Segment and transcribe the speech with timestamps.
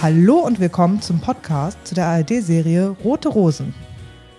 [0.00, 3.74] Hallo und willkommen zum Podcast zu der ARD-Serie Rote Rosen.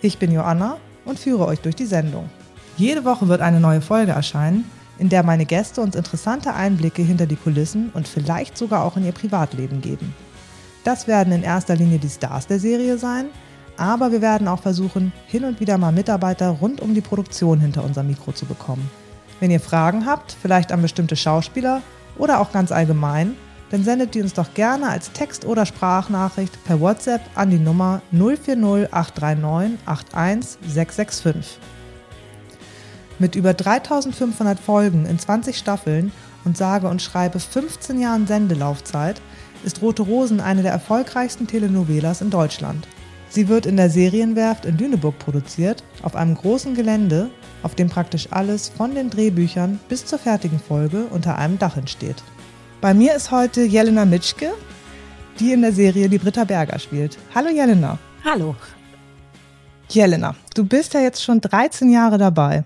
[0.01, 2.29] Ich bin Joanna und führe euch durch die Sendung.
[2.77, 4.63] Jede Woche wird eine neue Folge erscheinen,
[4.97, 9.05] in der meine Gäste uns interessante Einblicke hinter die Kulissen und vielleicht sogar auch in
[9.05, 10.15] ihr Privatleben geben.
[10.83, 13.25] Das werden in erster Linie die Stars der Serie sein,
[13.77, 17.83] aber wir werden auch versuchen, hin und wieder mal Mitarbeiter rund um die Produktion hinter
[17.83, 18.89] unser Mikro zu bekommen.
[19.39, 21.81] Wenn ihr Fragen habt, vielleicht an bestimmte Schauspieler
[22.17, 23.35] oder auch ganz allgemein,
[23.71, 28.01] dann sendet die uns doch gerne als Text- oder Sprachnachricht per WhatsApp an die Nummer
[28.11, 31.59] 040 839 81665.
[33.17, 36.11] Mit über 3500 Folgen in 20 Staffeln
[36.43, 39.21] und sage und schreibe 15 Jahren Sendelaufzeit
[39.63, 42.87] ist Rote Rosen eine der erfolgreichsten Telenovelas in Deutschland.
[43.29, 47.29] Sie wird in der Serienwerft in Lüneburg produziert, auf einem großen Gelände,
[47.63, 52.21] auf dem praktisch alles von den Drehbüchern bis zur fertigen Folge unter einem Dach entsteht.
[52.81, 54.53] Bei mir ist heute Jelena Mitschke,
[55.39, 57.15] die in der Serie die Britta Berger spielt.
[57.35, 57.99] Hallo Jelena.
[58.25, 58.55] Hallo.
[59.87, 62.63] Jelena, du bist ja jetzt schon 13 Jahre dabei.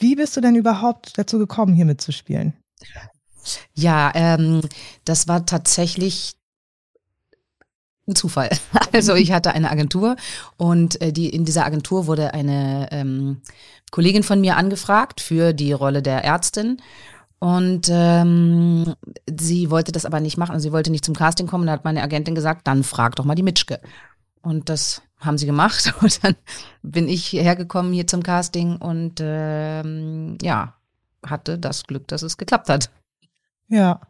[0.00, 2.54] Wie bist du denn überhaupt dazu gekommen, hier mitzuspielen?
[3.72, 4.62] Ja, ähm,
[5.04, 6.34] das war tatsächlich
[8.08, 8.50] ein Zufall.
[8.92, 10.14] Also ich hatte eine Agentur
[10.56, 13.42] und äh, die in dieser Agentur wurde eine ähm,
[13.90, 16.80] Kollegin von mir angefragt für die Rolle der Ärztin.
[17.38, 18.94] Und ähm,
[19.28, 20.52] sie wollte das aber nicht machen.
[20.52, 21.66] Also sie wollte nicht zum Casting kommen.
[21.66, 23.80] Da hat meine Agentin gesagt, dann frag doch mal die Mitschke.
[24.40, 25.94] Und das haben sie gemacht.
[26.00, 26.36] Und dann
[26.82, 30.74] bin ich hergekommen hier zum Casting und ähm, ja,
[31.24, 32.90] hatte das Glück, dass es geklappt hat.
[33.68, 34.00] Ja,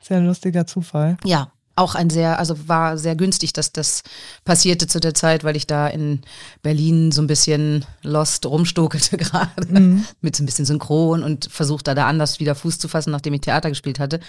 [0.00, 1.16] sehr lustiger Zufall.
[1.24, 4.02] Ja, auch ein sehr, also war sehr günstig, dass das
[4.44, 6.22] passierte zu der Zeit, weil ich da in
[6.62, 10.06] Berlin so ein bisschen lost rumstokelte gerade Mhm.
[10.20, 13.42] mit so ein bisschen Synchron und versuchte da anders wieder Fuß zu fassen, nachdem ich
[13.42, 14.20] Theater gespielt hatte.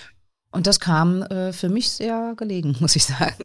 [0.52, 3.36] Und das kam äh, für mich sehr gelegen, muss ich sagen.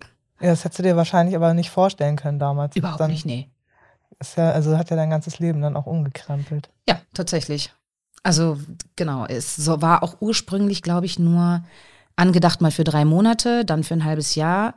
[0.40, 2.74] Ja, das hättest du dir wahrscheinlich aber nicht vorstellen können damals.
[2.74, 3.48] Überhaupt dann nicht, nee.
[4.18, 6.70] Ist ja, also hat ja dein ganzes Leben dann auch umgekrempelt.
[6.88, 7.72] Ja, tatsächlich.
[8.24, 8.58] Also
[8.96, 11.64] genau, es so war auch ursprünglich, glaube ich, nur
[12.16, 14.74] angedacht mal für drei Monate, dann für ein halbes Jahr.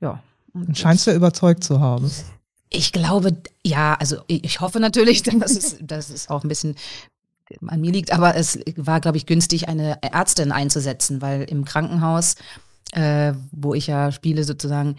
[0.00, 0.22] Ja.
[0.52, 2.10] Und scheinst du ja überzeugt zu haben.
[2.70, 6.76] Ich glaube, ja, also ich ich hoffe natürlich, dass es, dass es auch ein bisschen
[7.66, 12.34] an mir liegt, aber es war, glaube ich, günstig, eine Ärztin einzusetzen, weil im Krankenhaus,
[12.92, 14.96] äh, wo ich ja spiele, sozusagen,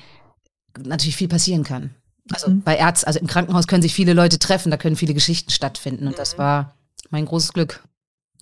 [0.84, 1.94] natürlich viel passieren kann.
[2.32, 2.62] Also Mhm.
[2.62, 6.08] bei Ärzten, also im Krankenhaus können sich viele Leute treffen, da können viele Geschichten stattfinden
[6.08, 6.76] und das war
[7.12, 7.84] mein großes Glück.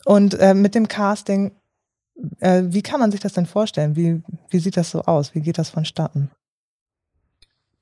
[0.05, 1.51] Und äh, mit dem Casting,
[2.39, 3.95] äh, wie kann man sich das denn vorstellen?
[3.95, 5.35] Wie, wie sieht das so aus?
[5.35, 6.31] Wie geht das vonstatten?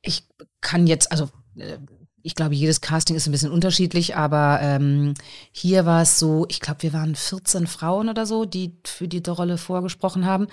[0.01, 0.27] Ich
[0.61, 1.77] kann jetzt, also äh,
[2.25, 5.13] ich glaube, jedes Casting ist ein bisschen unterschiedlich, aber ähm,
[5.51, 9.21] hier war es so, ich glaube, wir waren 14 Frauen oder so, die für die
[9.29, 10.47] Rolle vorgesprochen haben.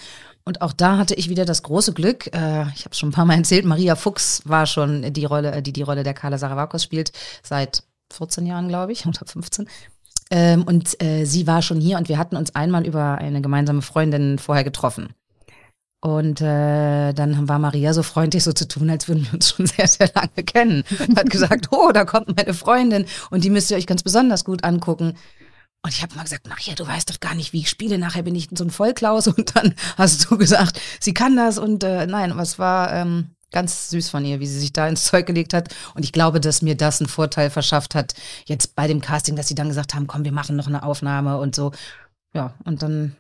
[0.45, 3.13] Und auch da hatte ich wieder das große Glück, äh, ich habe es schon ein
[3.13, 6.37] paar Mal erzählt, Maria Fuchs war schon die Rolle, äh, die die Rolle der Carla
[6.37, 7.11] Saravakos spielt,
[7.43, 9.67] seit 14 Jahren, glaube ich, oder 15.
[10.33, 13.83] Ähm, und äh, sie war schon hier und wir hatten uns einmal über eine gemeinsame
[13.83, 15.11] Freundin vorher getroffen.
[16.01, 19.67] Und äh, dann war Maria so freundlich, so zu tun, als würden wir uns schon
[19.77, 20.85] sehr, sehr lange kennen.
[21.07, 24.47] Und hat gesagt, oh, da kommt meine Freundin und die müsst ihr euch ganz besonders
[24.47, 25.19] gut angucken.
[25.85, 27.99] Und ich habe mal gesagt, Maria, du weißt doch gar nicht, wie ich spiele.
[27.99, 29.27] Nachher bin ich so ein Vollklaus.
[29.27, 31.59] Und dann hast du gesagt, sie kann das.
[31.59, 35.05] Und äh, nein, es war ähm, ganz süß von ihr, wie sie sich da ins
[35.05, 35.69] Zeug gelegt hat.
[35.95, 38.15] Und ich glaube, dass mir das einen Vorteil verschafft hat,
[38.47, 41.39] jetzt bei dem Casting, dass sie dann gesagt haben, komm, wir machen noch eine Aufnahme
[41.39, 41.71] und so.
[42.35, 43.15] Ja, und dann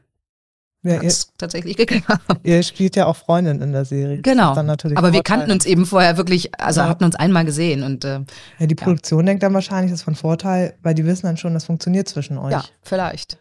[0.82, 2.22] Ja, ihr, es tatsächlich geklappt.
[2.42, 4.22] ihr spielt ja auch Freundin in der Serie.
[4.22, 4.52] Genau.
[4.56, 6.88] Aber wir kannten uns eben vorher wirklich, also Ja.
[6.88, 8.20] hatten uns einmal gesehen und äh,
[8.58, 11.54] Ja, die Produktion denkt dann wahrscheinlich, das ist von Vorteil, weil die wissen dann schon,
[11.54, 12.52] das funktioniert zwischen euch.
[12.52, 13.38] ja, vielleicht.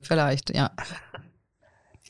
[0.00, 0.70] Vielleicht, ja.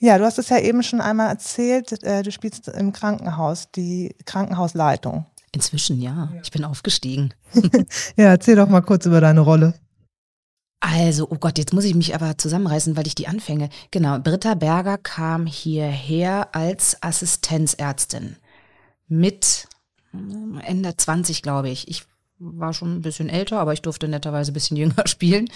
[0.05, 4.15] Ja, du hast es ja eben schon einmal erzählt, äh, du spielst im Krankenhaus, die
[4.27, 5.25] Krankenhausleitung.
[5.51, 6.31] Inzwischen ja.
[6.43, 7.33] Ich bin aufgestiegen.
[8.17, 9.73] Ja, erzähl doch mal kurz über deine Rolle.
[10.81, 13.71] Also, oh Gott, jetzt muss ich mich aber zusammenreißen, weil ich die anfänge.
[13.93, 18.37] Genau, Britta Berger kam hierher als Assistenzärztin
[19.09, 19.69] mit
[20.11, 21.89] hm, Ende 20, glaube ich.
[21.89, 22.05] Ich
[22.39, 25.49] war schon ein bisschen älter, aber ich durfte netterweise ein bisschen jünger spielen.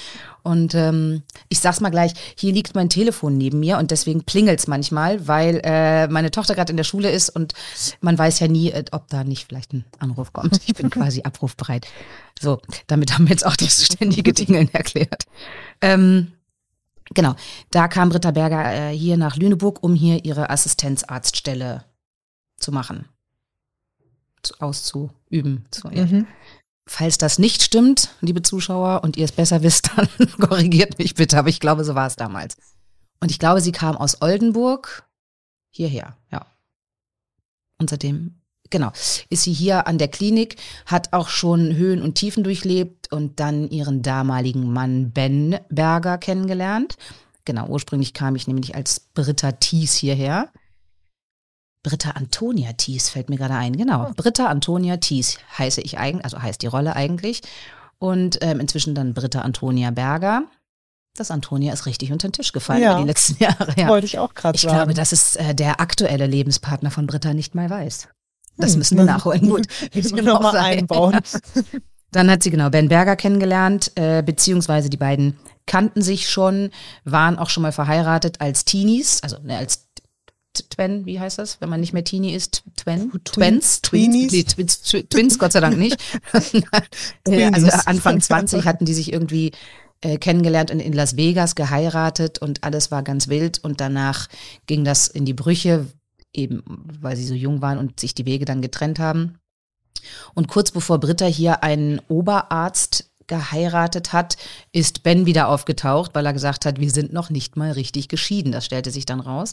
[0.42, 4.66] Und ähm, ich sag's mal gleich, hier liegt mein Telefon neben mir und deswegen klingelt's
[4.66, 7.54] manchmal, weil äh, meine Tochter gerade in der Schule ist und
[8.00, 10.60] man weiß ja nie, äh, ob da nicht vielleicht ein Anruf kommt.
[10.66, 11.86] Ich bin quasi abrufbereit.
[12.40, 15.24] So, damit haben wir jetzt auch das ständige Dingeln erklärt.
[15.80, 16.32] Ähm,
[17.14, 17.34] genau,
[17.70, 21.84] da kam Britta Berger äh, hier nach Lüneburg, um hier ihre Assistenzarztstelle
[22.58, 23.06] zu machen,
[24.42, 25.66] zu, auszuüben.
[25.70, 26.06] Zu, ja.
[26.06, 26.26] Mhm.
[26.90, 30.08] Falls das nicht stimmt, liebe Zuschauer, und ihr es besser wisst, dann
[30.40, 32.56] korrigiert mich bitte, aber ich glaube, so war es damals.
[33.20, 35.04] Und ich glaube, sie kam aus Oldenburg
[35.68, 36.46] hierher, ja.
[37.78, 38.40] Und seitdem,
[38.70, 38.90] genau,
[39.28, 40.56] ist sie hier an der Klinik,
[40.86, 46.96] hat auch schon Höhen und Tiefen durchlebt und dann ihren damaligen Mann Ben Berger kennengelernt.
[47.44, 50.50] Genau, ursprünglich kam ich nämlich als Britta Thies hierher.
[51.82, 54.08] Britta Antonia Thies fällt mir gerade ein, genau.
[54.08, 54.12] Oh.
[54.16, 57.42] Britta Antonia Thies heiße ich eigentlich, also heißt die Rolle eigentlich.
[57.98, 60.44] Und ähm, inzwischen dann Britta Antonia Berger.
[61.16, 63.00] Das Antonia ist richtig unter den Tisch gefallen ja.
[63.00, 63.72] die letzten Jahre.
[63.76, 63.88] Ja.
[63.88, 64.72] Wollte ich auch gerade sagen.
[64.72, 68.08] Ich glaube, dass es äh, der aktuelle Lebenspartner von Britta nicht mal weiß.
[68.56, 69.48] Das hm, müssen wir nachholen.
[69.48, 71.18] Gut, wir noch mal einbauen.
[72.10, 76.70] Dann hat sie genau Ben Berger kennengelernt, äh, beziehungsweise die beiden kannten sich schon,
[77.04, 79.87] waren auch schon mal verheiratet als Teenies, also ne, als
[80.70, 82.64] Twen, wie heißt das, wenn man nicht mehr Teenie ist?
[82.76, 83.12] Twen?
[83.24, 83.82] Twins?
[83.82, 84.32] Twins?
[84.32, 85.96] Nee, Twins, Twins, Gott sei Dank nicht.
[86.32, 89.52] also Anfang 20 hatten die sich irgendwie
[90.00, 94.28] äh, kennengelernt und in Las Vegas geheiratet und alles war ganz wild und danach
[94.66, 95.86] ging das in die Brüche,
[96.32, 96.62] eben
[97.00, 99.38] weil sie so jung waren und sich die Wege dann getrennt haben.
[100.34, 104.36] Und kurz bevor Britta hier einen Oberarzt geheiratet hat,
[104.72, 108.52] ist Ben wieder aufgetaucht, weil er gesagt hat, wir sind noch nicht mal richtig geschieden.
[108.52, 109.52] Das stellte sich dann raus.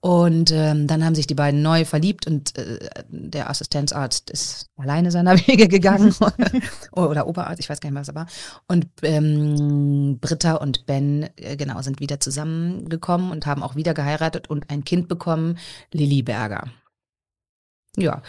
[0.00, 2.78] Und ähm, dann haben sich die beiden neu verliebt und äh,
[3.08, 6.14] der Assistenzarzt ist alleine seiner Wege gegangen.
[6.92, 8.26] oder Oberarzt, ich weiß gar nicht mehr, was er war.
[8.68, 14.48] Und ähm, Britta und Ben, äh, genau, sind wieder zusammengekommen und haben auch wieder geheiratet
[14.48, 15.58] und ein Kind bekommen,
[15.92, 16.68] Lilly Berger.
[17.96, 18.22] Ja,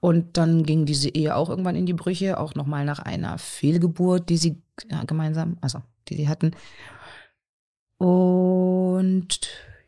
[0.00, 4.28] und dann ging diese Ehe auch irgendwann in die Brüche, auch nochmal nach einer Fehlgeburt,
[4.28, 6.50] die sie ja, gemeinsam, also die sie hatten.
[7.96, 9.40] Und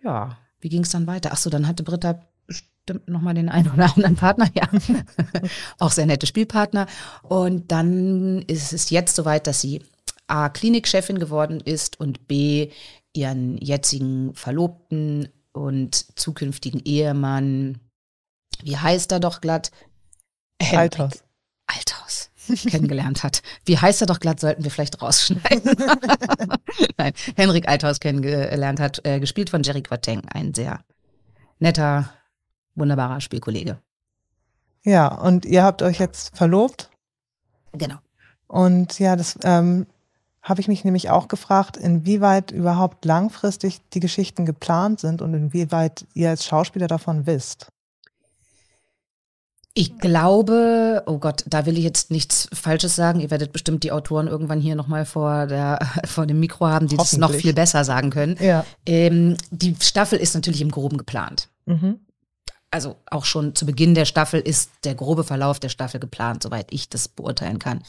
[0.03, 1.31] ja, wie ging es dann weiter?
[1.33, 2.19] Ach so, dann hatte Britta
[2.49, 4.69] bestimmt nochmal den einen oder anderen Partner, ja.
[5.79, 6.89] auch sehr nette Spielpartner.
[7.23, 9.85] Und dann ist es jetzt soweit, dass sie
[10.27, 12.73] A, Klinikchefin geworden ist und B,
[13.15, 17.79] ihren jetzigen Verlobten und zukünftigen Ehemann,
[18.65, 19.71] wie heißt er doch glatt?
[20.61, 21.23] Althaus.
[21.69, 23.43] Althaus kennengelernt hat.
[23.65, 25.77] Wie heißt er doch glatt, sollten wir vielleicht rausschneiden.
[26.99, 30.81] Nein, Henrik Althaus kennengelernt hat, äh, gespielt von Jerry Quateng, ein sehr
[31.59, 32.11] netter,
[32.75, 33.79] wunderbarer Spielkollege.
[34.85, 36.91] Ja, und ihr habt euch jetzt verlobt?
[37.73, 37.97] Genau.
[38.47, 39.87] Und ja, das ähm,
[40.43, 46.07] habe ich mich nämlich auch gefragt, inwieweit überhaupt langfristig die Geschichten geplant sind und inwieweit
[46.15, 47.69] ihr als Schauspieler davon wisst.
[49.79, 53.21] Ich glaube, oh Gott, da will ich jetzt nichts Falsches sagen.
[53.21, 55.49] Ihr werdet bestimmt die Autoren irgendwann hier nochmal vor,
[56.07, 58.39] vor dem Mikro haben, die das noch viel besser sagen können.
[58.41, 58.65] Ja.
[58.87, 61.51] Ähm, die Staffel ist natürlich im Groben geplant.
[61.67, 62.01] Mhm.
[62.71, 66.69] Also auch schon zu Beginn der Staffel ist der grobe Verlauf der Staffel geplant, soweit
[66.71, 67.83] ich das beurteilen kann.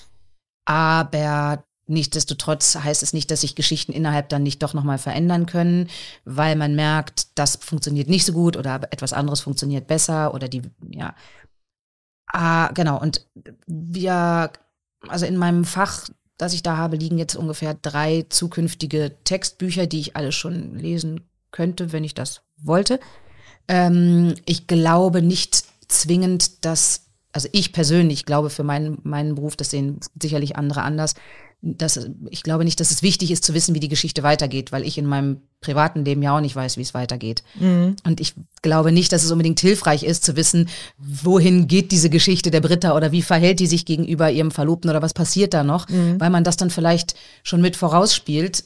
[0.66, 5.88] Aber Nichtsdestotrotz heißt es nicht, dass sich Geschichten innerhalb dann nicht doch nochmal verändern können,
[6.26, 10.64] weil man merkt, das funktioniert nicht so gut oder etwas anderes funktioniert besser oder die,
[10.90, 11.16] ja,
[12.28, 13.00] Ah, genau.
[13.00, 13.26] Und
[13.66, 14.52] wir,
[15.08, 20.00] also in meinem Fach, das ich da habe, liegen jetzt ungefähr drei zukünftige Textbücher, die
[20.00, 21.22] ich alle schon lesen
[21.52, 23.00] könnte, wenn ich das wollte.
[23.68, 29.72] Ähm, ich glaube nicht zwingend, dass, also ich persönlich glaube für meinen, meinen Beruf, das
[29.72, 31.16] sehen sicherlich andere anders,
[31.62, 32.00] dass,
[32.30, 34.98] ich glaube nicht, dass es wichtig ist zu wissen, wie die Geschichte weitergeht, weil ich
[34.98, 37.44] in meinem privaten Leben ja auch nicht weiß, wie es weitergeht.
[37.60, 37.96] Mhm.
[38.04, 42.52] Und ich glaube nicht, dass es unbedingt hilfreich ist zu wissen, wohin geht diese Geschichte
[42.52, 45.90] der Britta oder wie verhält die sich gegenüber ihrem Verlobten oder was passiert da noch,
[45.90, 46.20] mhm.
[46.20, 48.64] weil man das dann vielleicht schon mit vorausspielt.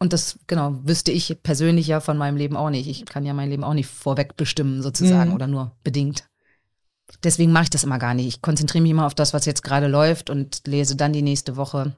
[0.00, 2.88] Und das, genau, wüsste ich persönlich ja von meinem Leben auch nicht.
[2.88, 5.36] Ich kann ja mein Leben auch nicht vorweg bestimmen, sozusagen, mhm.
[5.36, 6.24] oder nur bedingt.
[7.22, 8.26] Deswegen mache ich das immer gar nicht.
[8.26, 11.56] Ich konzentriere mich immer auf das, was jetzt gerade läuft und lese dann die nächste
[11.56, 11.96] Woche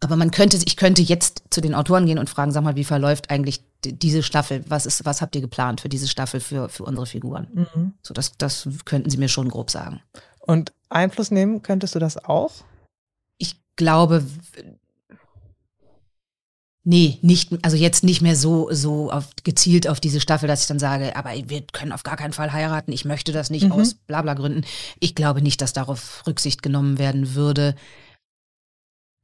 [0.00, 2.84] aber man könnte, ich könnte jetzt zu den Autoren gehen und fragen, sag mal, wie
[2.84, 4.64] verläuft eigentlich diese Staffel?
[4.68, 7.48] Was ist, was habt ihr geplant für diese Staffel für, für unsere Figuren?
[7.52, 7.92] Mhm.
[8.02, 10.00] So, das, das könnten sie mir schon grob sagen.
[10.40, 12.52] Und Einfluss nehmen könntest du das auch?
[13.38, 14.24] Ich glaube,
[16.84, 20.68] nee, nicht, also jetzt nicht mehr so, so auf, gezielt auf diese Staffel, dass ich
[20.68, 23.72] dann sage, aber wir können auf gar keinen Fall heiraten, ich möchte das nicht mhm.
[23.72, 24.64] aus blabla Gründen.
[25.00, 27.74] Ich glaube nicht, dass darauf Rücksicht genommen werden würde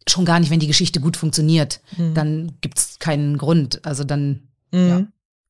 [0.08, 1.80] schon gar nicht, wenn die Geschichte gut funktioniert.
[1.96, 2.14] Mhm.
[2.14, 3.84] Dann gibt es keinen Grund.
[3.84, 4.88] Also dann, mhm.
[4.88, 5.06] ja.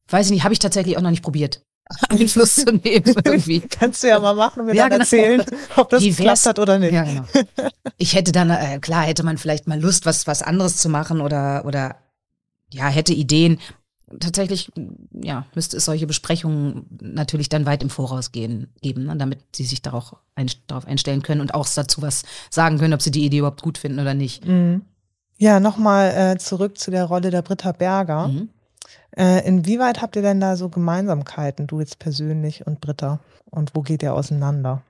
[0.08, 1.62] Weiß ich nicht, habe ich tatsächlich auch noch nicht probiert.
[2.08, 3.60] Einfluss zu nehmen irgendwie.
[3.60, 5.02] Kannst du ja mal machen und mir ja, dann genau.
[5.02, 5.44] erzählen,
[5.76, 6.92] ob das geklappt hat oder nicht.
[6.92, 7.24] Ja, genau.
[7.96, 11.20] Ich hätte dann, äh, klar, hätte man vielleicht mal Lust, was, was anderes zu machen
[11.20, 11.96] oder, oder
[12.72, 13.58] ja, hätte Ideen
[14.18, 14.72] tatsächlich,
[15.12, 19.64] ja, müsste es solche Besprechungen natürlich dann weit im Voraus gehen, geben, ne, damit sie
[19.64, 23.24] sich darauf, ein, darauf einstellen können und auch dazu was sagen können, ob sie die
[23.24, 24.46] Idee überhaupt gut finden oder nicht.
[24.46, 24.82] Mhm.
[25.38, 28.28] Ja, nochmal äh, zurück zu der Rolle der Britta Berger.
[28.28, 28.48] Mhm.
[29.16, 33.20] Äh, inwieweit habt ihr denn da so Gemeinsamkeiten, du jetzt persönlich und Britta?
[33.50, 34.82] Und wo geht ihr auseinander?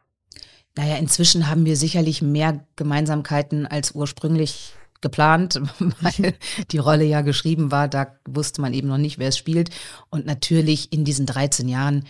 [0.76, 5.60] Naja, inzwischen haben wir sicherlich mehr Gemeinsamkeiten als ursprünglich geplant,
[6.00, 6.34] weil
[6.70, 7.88] die Rolle ja geschrieben war.
[7.88, 9.70] Da wusste man eben noch nicht, wer es spielt.
[10.10, 12.04] Und natürlich in diesen 13 Jahren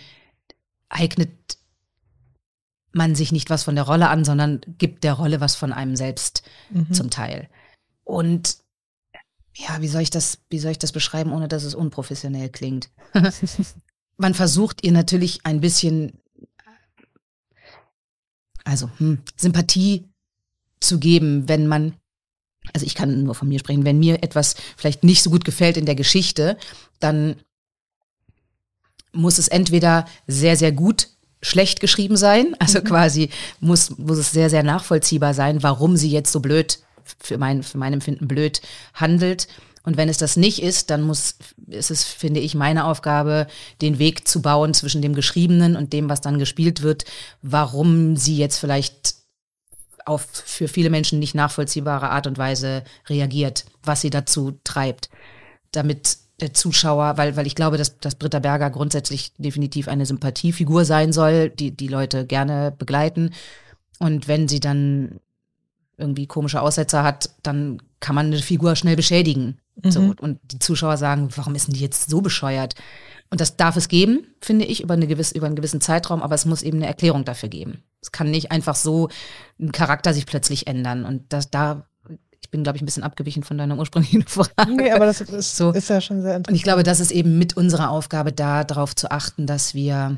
[0.88, 1.30] eignet
[2.92, 5.97] man sich nicht was von der Rolle an, sondern gibt der Rolle was von einem
[5.97, 6.92] selbst mhm.
[6.92, 7.49] zum Teil.
[8.04, 8.59] Und
[9.54, 12.90] ja, wie soll ich das, wie soll ich das beschreiben, ohne dass es unprofessionell klingt?
[14.16, 16.18] man versucht ihr natürlich ein bisschen,
[18.64, 20.09] also hm, Sympathie
[20.80, 21.94] zu geben, wenn man,
[22.72, 25.76] also ich kann nur von mir sprechen, wenn mir etwas vielleicht nicht so gut gefällt
[25.76, 26.56] in der Geschichte,
[26.98, 27.36] dann
[29.12, 31.08] muss es entweder sehr, sehr gut
[31.42, 32.54] schlecht geschrieben sein.
[32.58, 32.84] Also mhm.
[32.84, 36.78] quasi muss, muss es sehr, sehr nachvollziehbar sein, warum sie jetzt so blöd,
[37.18, 38.60] für mein, für mein Empfinden blöd
[38.94, 39.48] handelt.
[39.82, 41.36] Und wenn es das nicht ist, dann muss,
[41.66, 43.46] ist es, finde ich, meine Aufgabe,
[43.80, 47.06] den Weg zu bauen zwischen dem Geschriebenen und dem, was dann gespielt wird,
[47.40, 49.19] warum sie jetzt vielleicht
[50.07, 55.11] auf für viele Menschen nicht nachvollziehbare Art und Weise reagiert, was sie dazu treibt.
[55.73, 60.85] Damit der Zuschauer, weil, weil ich glaube, dass, dass Britta Berger grundsätzlich definitiv eine Sympathiefigur
[60.85, 63.33] sein soll, die die Leute gerne begleiten.
[63.99, 65.21] Und wenn sie dann
[65.99, 69.59] irgendwie komische Aussetzer hat, dann kann man eine Figur schnell beschädigen.
[69.83, 69.90] Mhm.
[69.90, 72.75] So, und die Zuschauer sagen, warum ist denn die jetzt so bescheuert?
[73.30, 76.34] Und das darf es geben, finde ich, über, eine gewisse, über einen gewissen Zeitraum, aber
[76.34, 77.84] es muss eben eine Erklärung dafür geben.
[78.02, 79.08] Es kann nicht einfach so
[79.60, 81.04] ein Charakter sich plötzlich ändern.
[81.04, 81.87] Und das, da
[82.42, 84.75] ich bin, glaube ich, ein bisschen abgewichen von deiner ursprünglichen Frage.
[84.75, 85.70] Nee, aber das ist, so.
[85.70, 86.49] ist ja schon sehr interessant.
[86.49, 90.16] Und ich glaube, das ist eben mit unserer Aufgabe da, darauf zu achten, dass wir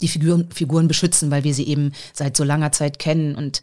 [0.00, 3.62] die Figuren, Figuren beschützen, weil wir sie eben seit so langer Zeit kennen und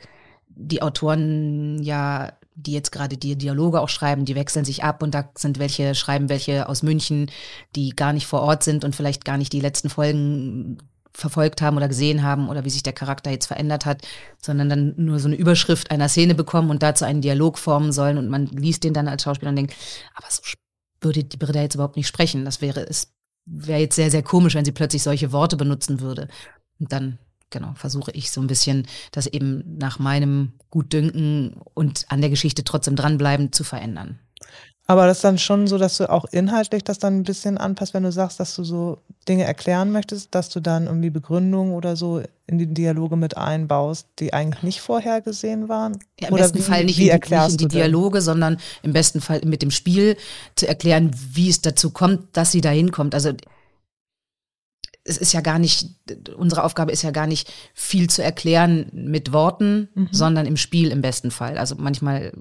[0.50, 5.14] die Autoren ja, die jetzt gerade die Dialoge auch schreiben, die wechseln sich ab und
[5.14, 7.30] da sind welche, schreiben welche aus München,
[7.76, 10.78] die gar nicht vor Ort sind und vielleicht gar nicht die letzten Folgen
[11.14, 14.06] verfolgt haben oder gesehen haben oder wie sich der Charakter jetzt verändert hat,
[14.42, 18.18] sondern dann nur so eine Überschrift einer Szene bekommen und dazu einen Dialog formen sollen
[18.18, 19.76] und man liest den dann als Schauspieler und denkt,
[20.16, 20.42] aber so
[21.02, 22.46] würde die Britta jetzt überhaupt nicht sprechen.
[22.46, 23.14] Das wäre, es
[23.46, 26.28] wäre jetzt sehr, sehr komisch, wenn sie plötzlich solche Worte benutzen würde.
[26.80, 27.20] Und dann,
[27.56, 32.66] genau, versuche ich so ein bisschen, das eben nach meinem Gutdünken und an der Geschichte
[32.66, 34.20] trotzdem dranbleiben zu verändern.
[34.88, 37.94] Aber das ist dann schon so, dass du auch inhaltlich das dann ein bisschen anpasst,
[37.94, 41.96] wenn du sagst, dass du so Dinge erklären möchtest, dass du dann irgendwie Begründungen oder
[41.96, 45.98] so in die Dialoge mit einbaust, die eigentlich nicht vorhergesehen waren?
[46.20, 48.94] Ja, im oder besten wie, Fall nicht, in die, nicht in die Dialoge, sondern im
[48.94, 50.18] besten Fall mit dem Spiel
[50.56, 53.16] zu erklären, wie es dazu kommt, dass sie da hinkommt.
[53.16, 53.32] Also
[55.06, 55.88] es ist ja gar nicht,
[56.36, 60.10] unsere Aufgabe ist ja gar nicht viel zu erklären mit Worten, mhm.
[60.12, 61.58] sondern im Spiel im besten Fall.
[61.58, 62.34] Also manchmal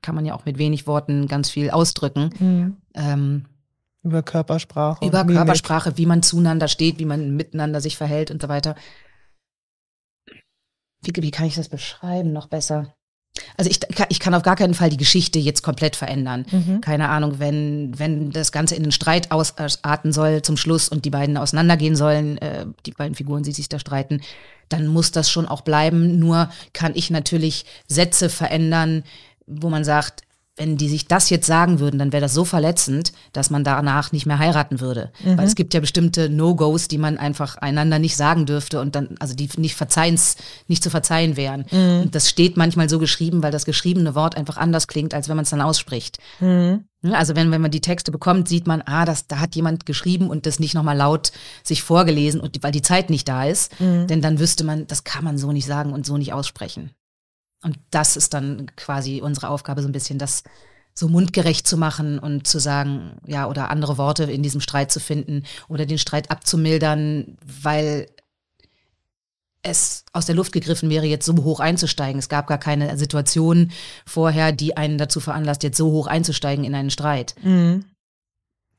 [0.00, 2.30] kann man ja auch mit wenig Worten ganz viel ausdrücken.
[2.38, 2.76] Mhm.
[2.94, 3.44] Ähm,
[4.04, 5.04] über Körpersprache.
[5.04, 5.36] Über Mimik.
[5.36, 8.74] Körpersprache, wie man zueinander steht, wie man miteinander sich verhält und so weiter.
[11.02, 12.94] Wie, wie kann ich das beschreiben noch besser?
[13.56, 16.46] Also ich, ich kann auf gar keinen Fall die Geschichte jetzt komplett verändern.
[16.50, 16.80] Mhm.
[16.80, 21.10] Keine Ahnung, wenn, wenn das Ganze in einen Streit ausarten soll zum Schluss und die
[21.10, 24.20] beiden auseinandergehen sollen, äh, die beiden Figuren, die sich da streiten,
[24.68, 26.18] dann muss das schon auch bleiben.
[26.18, 29.04] Nur kann ich natürlich Sätze verändern,
[29.46, 30.22] wo man sagt,
[30.56, 34.12] wenn die sich das jetzt sagen würden, dann wäre das so verletzend, dass man danach
[34.12, 35.10] nicht mehr heiraten würde.
[35.24, 35.38] Mhm.
[35.38, 39.16] Weil es gibt ja bestimmte No-Gos, die man einfach einander nicht sagen dürfte und dann,
[39.18, 40.36] also die nicht verzeihens,
[40.68, 41.64] nicht zu verzeihen wären.
[41.70, 42.02] Mhm.
[42.02, 45.36] Und das steht manchmal so geschrieben, weil das geschriebene Wort einfach anders klingt, als wenn
[45.36, 46.18] man es dann ausspricht.
[46.40, 46.84] Mhm.
[47.10, 50.28] Also wenn, wenn man die Texte bekommt, sieht man, ah, das, da hat jemand geschrieben
[50.28, 51.32] und das nicht nochmal laut
[51.64, 53.80] sich vorgelesen, und, weil die Zeit nicht da ist.
[53.80, 54.06] Mhm.
[54.06, 56.90] Denn dann wüsste man, das kann man so nicht sagen und so nicht aussprechen.
[57.62, 60.42] Und das ist dann quasi unsere Aufgabe, so ein bisschen das
[60.94, 65.00] so mundgerecht zu machen und zu sagen, ja, oder andere Worte in diesem Streit zu
[65.00, 68.08] finden oder den Streit abzumildern, weil
[69.62, 72.18] es aus der Luft gegriffen wäre, jetzt so hoch einzusteigen.
[72.18, 73.70] Es gab gar keine Situation
[74.04, 77.36] vorher, die einen dazu veranlasst, jetzt so hoch einzusteigen in einen Streit.
[77.42, 77.84] Mhm.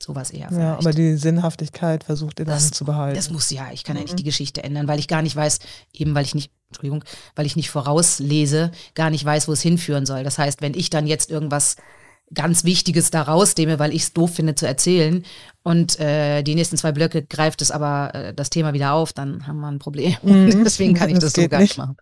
[0.01, 0.49] Sowas eher.
[0.49, 0.61] Vielleicht.
[0.61, 3.15] Ja, aber die Sinnhaftigkeit versucht ihr dann das, zu behalten.
[3.15, 3.71] Das muss ja.
[3.71, 3.99] Ich kann mhm.
[3.99, 5.59] ja nicht die Geschichte ändern, weil ich gar nicht weiß,
[5.93, 7.03] eben weil ich nicht Entschuldigung,
[7.35, 10.23] weil ich nicht vorauslese, gar nicht weiß, wo es hinführen soll.
[10.23, 11.75] Das heißt, wenn ich dann jetzt irgendwas
[12.33, 15.23] ganz Wichtiges da rausnehme, weil ich es doof finde zu erzählen
[15.63, 19.45] und äh, die nächsten zwei Blöcke greift es aber äh, das Thema wieder auf, dann
[19.47, 20.15] haben wir ein Problem.
[20.23, 20.63] Mhm.
[20.63, 21.97] Deswegen kann ich das, das so gar nicht machen.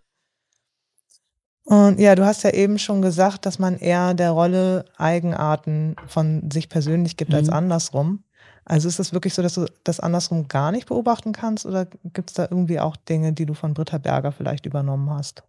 [1.64, 6.50] Und ja, du hast ja eben schon gesagt, dass man eher der Rolle Eigenarten von
[6.52, 7.38] sich persönlich gibt mhm.
[7.38, 8.24] als andersrum.
[8.66, 12.30] Also ist es wirklich so, dass du das andersrum gar nicht beobachten kannst oder gibt
[12.30, 15.44] es da irgendwie auch Dinge, die du von Britta Berger vielleicht übernommen hast?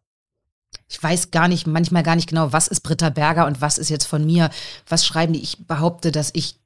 [0.88, 3.90] Ich weiß gar nicht, manchmal gar nicht genau, was ist Britta Berger und was ist
[3.90, 4.50] jetzt von mir.
[4.88, 5.42] Was schreiben die?
[5.42, 6.59] Ich behaupte, dass ich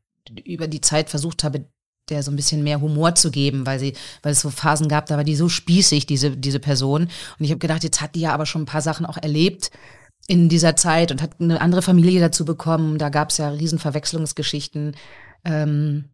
[0.44, 1.64] über die Zeit versucht habe,
[2.08, 5.06] der so ein bisschen mehr Humor zu geben, weil sie, weil es so Phasen gab,
[5.06, 7.02] da war die so spießig, diese, diese Person.
[7.38, 9.70] Und ich habe gedacht, jetzt hat die ja aber schon ein paar Sachen auch erlebt
[10.28, 12.98] in dieser Zeit und hat eine andere Familie dazu bekommen.
[12.98, 14.96] Da gab es ja riesen Verwechslungsgeschichten.
[15.44, 16.06] Ähm,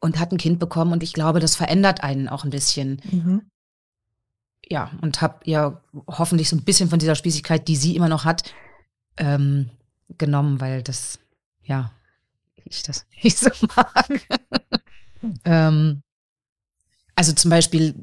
[0.00, 3.00] und hat ein Kind bekommen und ich glaube, das verändert einen auch ein bisschen.
[3.10, 3.42] Mhm.
[4.68, 8.24] Ja, und habe ja hoffentlich so ein bisschen von dieser Spießigkeit, die sie immer noch
[8.24, 8.52] hat,
[9.16, 9.70] ähm,
[10.18, 11.18] genommen, weil das,
[11.64, 11.92] ja,
[12.64, 14.26] ich das nicht so mag.
[15.44, 16.02] ähm,
[17.14, 17.94] also zum Beispiel,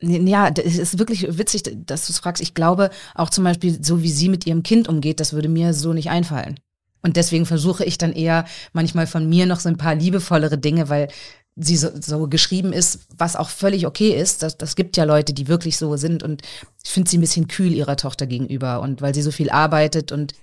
[0.00, 2.42] ja, es ist wirklich witzig, dass du es fragst.
[2.42, 5.74] Ich glaube auch zum Beispiel, so wie sie mit ihrem Kind umgeht, das würde mir
[5.74, 6.58] so nicht einfallen.
[7.02, 10.88] Und deswegen versuche ich dann eher manchmal von mir noch so ein paar liebevollere Dinge,
[10.88, 11.08] weil
[11.56, 14.42] sie so, so geschrieben ist, was auch völlig okay ist.
[14.42, 16.22] Das, das gibt ja Leute, die wirklich so sind.
[16.22, 16.42] Und
[16.84, 18.80] ich finde sie ein bisschen kühl ihrer Tochter gegenüber.
[18.80, 20.34] Und weil sie so viel arbeitet und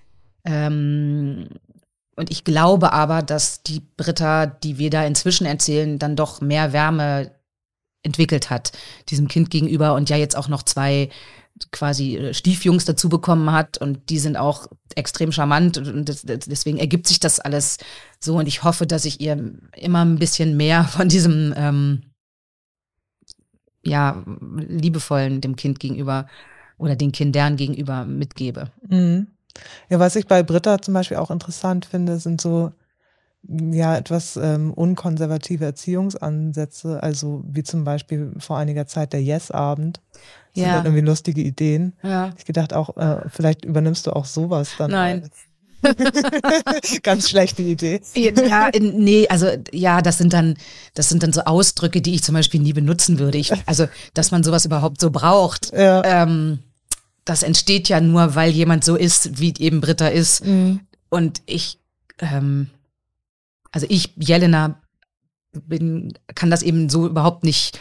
[0.45, 1.49] ähm,
[2.17, 6.73] und ich glaube aber, dass die Britta, die wir da inzwischen erzählen, dann doch mehr
[6.73, 7.31] Wärme
[8.01, 8.71] entwickelt hat,
[9.09, 11.09] diesem Kind gegenüber und ja jetzt auch noch zwei
[11.71, 17.07] quasi äh, Stiefjungs dazu bekommen hat und die sind auch extrem charmant und deswegen ergibt
[17.07, 17.77] sich das alles
[18.19, 22.01] so und ich hoffe, dass ich ihr immer ein bisschen mehr von diesem ähm,
[23.83, 24.23] ja
[24.67, 26.27] liebevollen dem Kind gegenüber
[26.77, 28.71] oder den Kindern gegenüber mitgebe.
[28.87, 29.27] Mhm.
[29.89, 32.71] Ja, was ich bei Britta zum Beispiel auch interessant finde, sind so
[33.47, 40.01] ja etwas ähm, unkonservative Erziehungsansätze, also wie zum Beispiel vor einiger Zeit der Yes-Abend.
[40.57, 40.73] Das ja.
[40.73, 41.93] sind dann irgendwie lustige Ideen.
[42.01, 42.33] Ja.
[42.37, 44.89] Ich gedacht auch, äh, vielleicht übernimmst du auch sowas dann.
[44.89, 45.29] Nein.
[47.03, 48.01] Ganz schlechte Idee.
[48.15, 50.55] Ja, nee, also ja, das sind dann,
[50.95, 53.37] das sind dann so Ausdrücke, die ich zum Beispiel nie benutzen würde.
[53.37, 55.71] Ich, also, dass man sowas überhaupt so braucht.
[55.73, 56.03] Ja.
[56.03, 56.59] Ähm,
[57.25, 60.43] das entsteht ja nur, weil jemand so ist, wie eben Britta ist.
[60.43, 60.79] Mhm.
[61.09, 61.79] Und ich,
[62.19, 62.71] ähm,
[63.71, 64.81] also ich, Jelena,
[65.51, 67.79] bin, kann das eben so überhaupt nicht,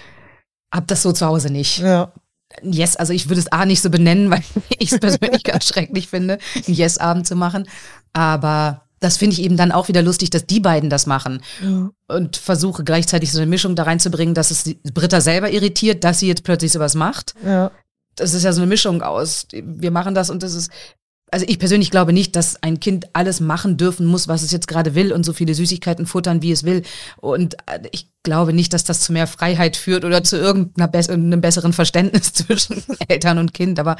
[0.71, 1.78] hab das so zu Hause nicht.
[1.78, 2.12] Ja.
[2.62, 4.42] Yes, also ich würde es A nicht so benennen, weil
[4.78, 7.68] ich es persönlich ganz schrecklich finde, einen Yes-Abend zu machen.
[8.12, 11.42] Aber das finde ich eben dann auch wieder lustig, dass die beiden das machen.
[12.09, 16.28] Und versuche gleichzeitig so eine Mischung da reinzubringen, dass es Britta selber irritiert, dass sie
[16.28, 17.35] jetzt plötzlich sowas macht.
[17.44, 17.70] Ja.
[18.14, 20.70] Das ist ja so eine Mischung aus, wir machen das und das ist
[21.30, 24.68] also ich persönlich glaube nicht, dass ein Kind alles machen dürfen muss, was es jetzt
[24.68, 26.82] gerade will und so viele Süßigkeiten futtern, wie es will.
[27.16, 31.72] Und äh, ich glaube nicht, dass das zu mehr Freiheit führt oder zu irgendeinem besseren
[31.72, 33.80] Verständnis zwischen Eltern und Kind.
[33.80, 33.96] Aber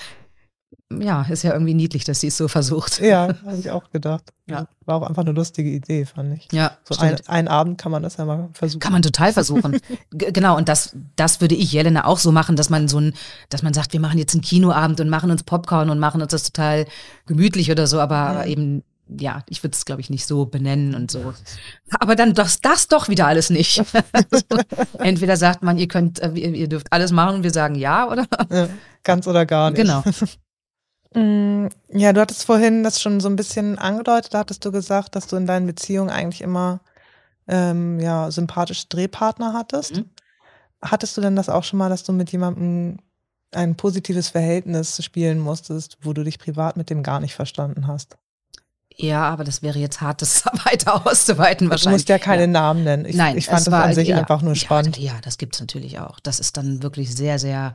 [0.93, 3.01] ja, ist ja irgendwie niedlich, dass sie es so versucht.
[3.01, 4.25] Ja, habe ich auch gedacht.
[4.49, 4.69] Ja.
[4.85, 6.47] War auch einfach eine lustige Idee, fand ich.
[6.53, 6.77] Ja.
[6.89, 8.79] So ein, einen Abend kann man das ja mal versuchen.
[8.79, 9.81] Kann man total versuchen.
[10.13, 13.15] genau, und das, das würde ich Jelena auch so machen, dass man so ein,
[13.49, 16.31] dass man sagt, wir machen jetzt einen Kinoabend und machen uns Popcorn und machen uns
[16.31, 16.87] das total
[17.27, 18.45] gemütlich oder so, aber, ja.
[18.45, 21.35] eben ja, ich würde es, glaube ich, nicht so benennen und so.
[21.99, 23.83] Aber dann das, das doch wieder alles nicht.
[24.99, 28.27] Entweder sagt man, ihr könnt, äh, ihr, dürft alles machen und wir sagen ja, oder?
[28.51, 28.69] Ja,
[29.03, 29.81] ganz oder gar nicht.
[29.81, 30.03] Genau.
[31.17, 35.17] Mm, ja, du hattest vorhin das schon so ein bisschen angedeutet, da hattest du gesagt,
[35.17, 36.81] dass du in deinen Beziehungen eigentlich immer
[37.49, 39.97] ähm, ja, sympathische Drehpartner hattest.
[39.97, 40.11] Mhm.
[40.83, 42.99] Hattest du denn das auch schon mal, dass du mit jemandem
[43.53, 48.19] ein positives Verhältnis spielen musstest, wo du dich privat mit dem gar nicht verstanden hast?
[48.95, 51.85] Ja, aber das wäre jetzt hart, das weiter auszuweiten wahrscheinlich.
[51.85, 52.49] Du musst ja keine ja.
[52.49, 53.07] Namen nennen.
[53.07, 54.99] Ich, Nein, ich fand das war, an sich ja, einfach nur spannend.
[54.99, 56.21] Ja, das gibt es natürlich auch.
[56.21, 57.75] Das ist dann wirklich sehr, sehr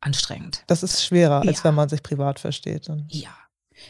[0.00, 0.64] anstrengend.
[0.66, 2.88] Das ist schwerer, als wenn man sich privat versteht.
[2.88, 3.06] Dann.
[3.10, 3.30] Ja.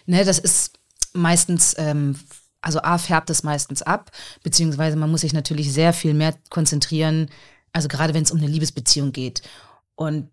[0.06, 0.78] Ne, das ist
[1.12, 2.16] meistens, ähm,
[2.60, 4.10] also A färbt es meistens ab,
[4.42, 7.30] beziehungsweise man muss sich natürlich sehr viel mehr konzentrieren,
[7.72, 9.42] also gerade wenn es um eine Liebesbeziehung geht.
[9.94, 10.30] Und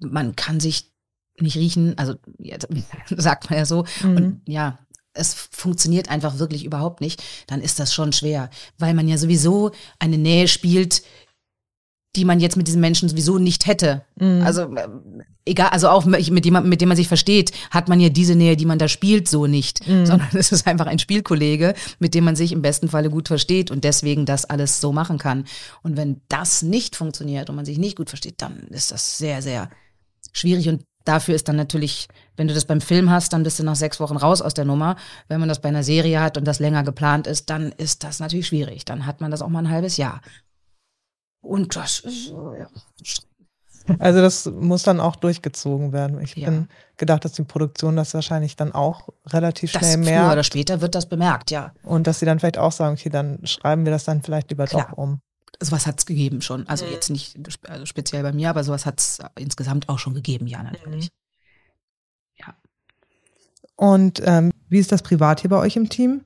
[0.00, 0.92] man kann sich
[1.38, 2.56] nicht riechen, also ja,
[3.16, 3.84] sagt man ja so.
[4.02, 4.16] Mhm.
[4.16, 4.78] Und ja,
[5.12, 9.72] es funktioniert einfach wirklich überhaupt nicht, dann ist das schon schwer, weil man ja sowieso
[9.98, 11.02] eine Nähe spielt,
[12.16, 14.02] die man jetzt mit diesen Menschen sowieso nicht hätte.
[14.18, 14.42] Mhm.
[14.42, 14.88] Also äh,
[15.44, 18.56] egal, also auch mit jemandem, mit dem man sich versteht, hat man ja diese Nähe,
[18.56, 20.06] die man da spielt, so nicht, mhm.
[20.06, 23.70] sondern es ist einfach ein Spielkollege, mit dem man sich im besten Falle gut versteht
[23.70, 25.44] und deswegen das alles so machen kann.
[25.82, 29.42] Und wenn das nicht funktioniert und man sich nicht gut versteht, dann ist das sehr,
[29.42, 29.70] sehr
[30.32, 33.62] schwierig und dafür ist dann natürlich, wenn du das beim Film hast, dann bist du
[33.62, 34.96] nach sechs Wochen raus aus der Nummer.
[35.28, 38.20] Wenn man das bei einer Serie hat und das länger geplant ist, dann ist das
[38.20, 38.84] natürlich schwierig.
[38.84, 40.20] Dann hat man das auch mal ein halbes Jahr.
[41.46, 42.68] Und das ist ja.
[43.98, 46.20] Also das muss dann auch durchgezogen werden.
[46.20, 46.50] Ich ja.
[46.50, 50.24] bin gedacht, dass die Produktion das wahrscheinlich dann auch relativ das schnell merkt.
[50.24, 51.72] Früher oder später wird das bemerkt, ja.
[51.84, 54.66] Und dass sie dann vielleicht auch sagen, okay, dann schreiben wir das dann vielleicht lieber
[54.66, 54.88] Klar.
[54.90, 55.20] doch um.
[55.60, 56.66] Sowas hat es gegeben schon.
[56.68, 56.92] Also mhm.
[56.92, 60.62] jetzt nicht also speziell bei mir, aber sowas hat es insgesamt auch schon gegeben, ja,
[60.62, 61.04] natürlich.
[61.04, 62.44] Mhm.
[62.46, 62.54] Ja.
[63.76, 66.24] Und ähm, wie ist das privat hier bei euch im Team?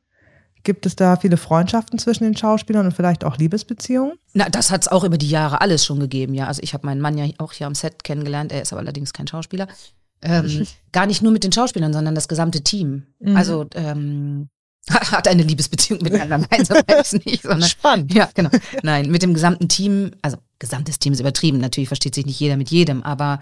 [0.63, 4.19] Gibt es da viele Freundschaften zwischen den Schauspielern und vielleicht auch Liebesbeziehungen?
[4.35, 6.47] Na, das hat es auch über die Jahre alles schon gegeben, ja.
[6.47, 9.13] Also ich habe meinen Mann ja auch hier am Set kennengelernt, er ist aber allerdings
[9.13, 9.69] kein Schauspieler.
[10.23, 13.07] Ähm, gar nicht nur mit den Schauspielern, sondern das gesamte Team.
[13.21, 13.37] Mhm.
[13.37, 14.49] Also ähm,
[14.91, 16.47] hat eine Liebesbeziehung miteinander.
[16.51, 17.43] Nein, so weiß nicht.
[17.43, 18.15] Sondern, Spannend.
[18.15, 18.51] Ja, genau.
[18.83, 21.59] Nein, mit dem gesamten Team, also gesamtes Team ist übertrieben.
[21.59, 23.41] Natürlich versteht sich nicht jeder mit jedem, aber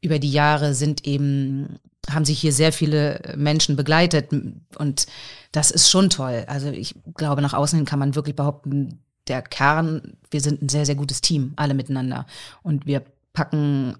[0.00, 4.30] über die Jahre sind eben, haben sich hier sehr viele Menschen begleitet
[4.78, 5.06] und
[5.52, 6.44] das ist schon toll.
[6.46, 10.68] Also ich glaube, nach außen hin kann man wirklich behaupten, der Kern, wir sind ein
[10.68, 12.26] sehr, sehr gutes Team, alle miteinander.
[12.62, 13.96] Und wir packen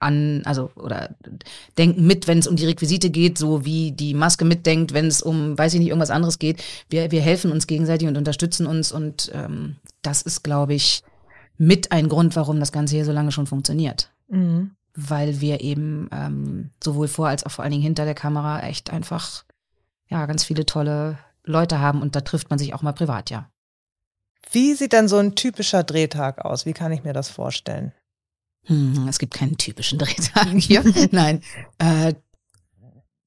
[0.00, 1.16] an, also oder
[1.78, 5.22] denken mit, wenn es um die Requisite geht, so wie die Maske mitdenkt, wenn es
[5.22, 6.62] um, weiß ich nicht, irgendwas anderes geht.
[6.90, 11.02] Wir, wir helfen uns gegenseitig und unterstützen uns und ähm, das ist, glaube ich,
[11.56, 14.10] mit ein Grund, warum das Ganze hier so lange schon funktioniert.
[14.28, 14.75] Mhm.
[14.96, 18.90] Weil wir eben ähm, sowohl vor als auch vor allen Dingen hinter der Kamera echt
[18.90, 19.44] einfach
[20.08, 23.50] ja ganz viele tolle Leute haben und da trifft man sich auch mal privat, ja.
[24.50, 26.66] Wie sieht dann so ein typischer Drehtag aus?
[26.66, 27.92] Wie kann ich mir das vorstellen?
[28.64, 30.84] Hm, es gibt keinen typischen Drehtag hier.
[31.10, 31.42] Nein.
[31.78, 32.14] Äh,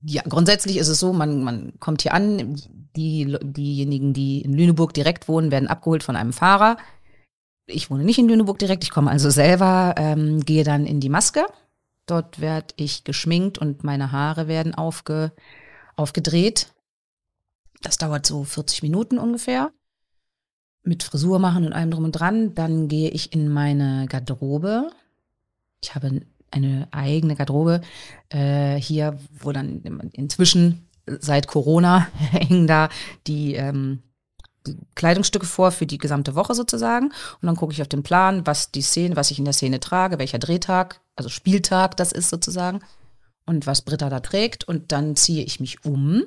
[0.01, 2.55] ja, grundsätzlich ist es so, man, man kommt hier an,
[2.95, 6.77] die, diejenigen, die in Lüneburg direkt wohnen, werden abgeholt von einem Fahrer.
[7.71, 11.09] Ich wohne nicht in Lüneburg direkt, ich komme also selber, ähm, gehe dann in die
[11.09, 11.45] Maske.
[12.05, 15.31] Dort werde ich geschminkt und meine Haare werden aufge,
[15.95, 16.73] aufgedreht.
[17.81, 19.71] Das dauert so 40 Minuten ungefähr.
[20.83, 22.55] Mit Frisur machen und allem drum und dran.
[22.55, 24.89] Dann gehe ich in meine Garderobe.
[25.81, 27.81] Ich habe eine eigene Garderobe
[28.29, 29.81] äh, hier, wo dann
[30.13, 32.89] inzwischen seit Corona hängen da
[33.27, 34.08] die, ähm, die
[34.95, 37.07] Kleidungsstücke vor für die gesamte Woche sozusagen.
[37.07, 39.79] Und dann gucke ich auf den Plan, was die Szene, was ich in der Szene
[39.79, 42.81] trage, welcher Drehtag, also Spieltag das ist sozusagen
[43.45, 44.67] und was Britta da trägt.
[44.67, 46.23] Und dann ziehe ich mich um.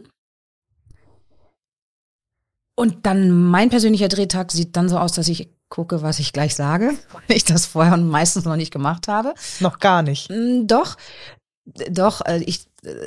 [2.75, 6.55] Und dann mein persönlicher Drehtag sieht dann so aus, dass ich gucke, was ich gleich
[6.55, 9.35] sage, weil ich das vorher meistens noch nicht gemacht habe.
[9.61, 10.31] Noch gar nicht.
[10.31, 10.97] Mm, doch,
[11.65, 12.67] doch, äh, ich,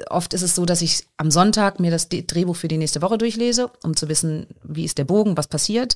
[0.09, 3.17] oft ist es so, dass ich am Sonntag mir das Drehbuch für die nächste Woche
[3.17, 5.95] durchlese, um zu wissen, wie ist der Bogen, was passiert.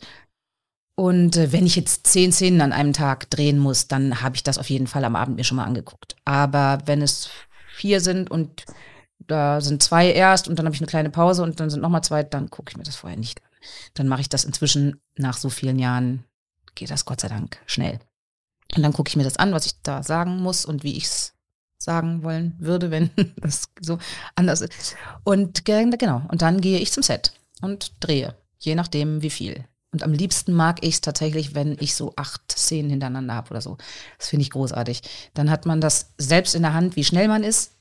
[0.95, 4.43] Und äh, wenn ich jetzt zehn Szenen an einem Tag drehen muss, dann habe ich
[4.43, 6.17] das auf jeden Fall am Abend mir schon mal angeguckt.
[6.25, 7.29] Aber wenn es
[7.73, 8.65] vier sind und
[9.19, 12.03] da sind zwei erst und dann habe ich eine kleine Pause und dann sind nochmal
[12.03, 13.49] zwei, dann gucke ich mir das vorher nicht an.
[13.93, 16.25] Dann mache ich das inzwischen nach so vielen Jahren
[16.75, 17.99] geht das Gott sei Dank schnell.
[18.75, 21.05] Und dann gucke ich mir das an, was ich da sagen muss und wie ich
[21.05, 21.33] es
[21.79, 23.97] sagen wollen würde, wenn das so
[24.35, 24.95] anders ist.
[25.23, 29.65] Und genau, und dann gehe ich zum Set und drehe, je nachdem wie viel.
[29.91, 33.61] Und am liebsten mag ich es tatsächlich, wenn ich so acht Szenen hintereinander habe oder
[33.61, 33.77] so.
[34.19, 35.01] Das finde ich großartig.
[35.33, 37.71] Dann hat man das selbst in der Hand, wie schnell man ist,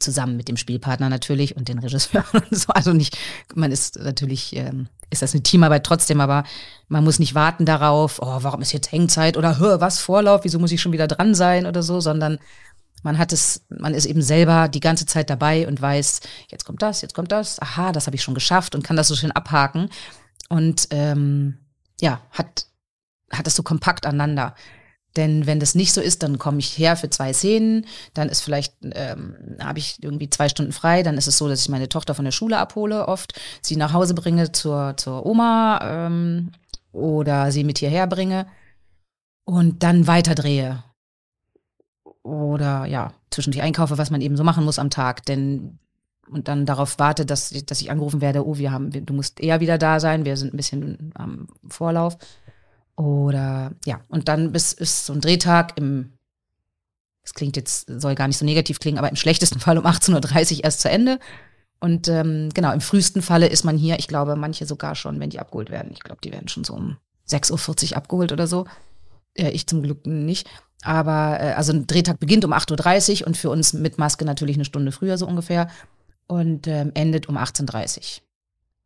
[0.00, 2.72] zusammen mit dem Spielpartner natürlich und den Regisseuren und so.
[2.72, 3.16] Also nicht,
[3.54, 6.44] man ist natürlich, ähm, ist das eine Teamarbeit trotzdem, aber
[6.88, 10.58] man muss nicht warten darauf, oh, warum ist jetzt Hängzeit oder hör, was Vorlauf, wieso
[10.58, 12.38] muss ich schon wieder dran sein oder so, sondern
[13.02, 16.82] man hat es, man ist eben selber die ganze Zeit dabei und weiß, jetzt kommt
[16.82, 19.32] das, jetzt kommt das, aha, das habe ich schon geschafft und kann das so schön
[19.32, 19.88] abhaken.
[20.48, 21.58] Und ähm,
[22.00, 22.66] ja, hat,
[23.30, 24.54] hat das so kompakt aneinander.
[25.16, 28.42] Denn wenn das nicht so ist, dann komme ich her für zwei Szenen, dann ist
[28.42, 31.88] vielleicht, ähm, habe ich irgendwie zwei Stunden frei, dann ist es so, dass ich meine
[31.88, 36.52] Tochter von der Schule abhole oft, sie nach Hause bringe zur, zur Oma ähm,
[36.92, 38.46] oder sie mit hierher bringe
[39.44, 40.84] und dann weiterdrehe.
[42.30, 45.26] Oder ja, zwischendurch einkaufe, was man eben so machen muss am Tag.
[45.26, 45.78] Denn
[46.30, 49.58] und dann darauf warte, dass, dass ich angerufen werde, oh, wir haben, du musst eher
[49.58, 52.16] wieder da sein, wir sind ein bisschen am Vorlauf.
[52.94, 56.12] Oder ja, und dann bis, ist so ein Drehtag im,
[57.22, 60.58] das klingt jetzt, soll gar nicht so negativ klingen, aber im schlechtesten Fall um 18.30
[60.58, 61.18] Uhr erst zu Ende.
[61.80, 65.30] Und ähm, genau, im frühesten Falle ist man hier, ich glaube, manche sogar schon, wenn
[65.30, 65.90] die abgeholt werden.
[65.92, 68.66] Ich glaube, die werden schon so um 6.40 Uhr abgeholt oder so.
[69.34, 70.48] Äh, ich zum Glück nicht.
[70.82, 74.56] Aber äh, also ein Drehtag beginnt um 8.30 Uhr und für uns mit Maske natürlich
[74.56, 75.68] eine Stunde früher so ungefähr
[76.26, 78.22] und ähm, endet um 18.30 Uhr.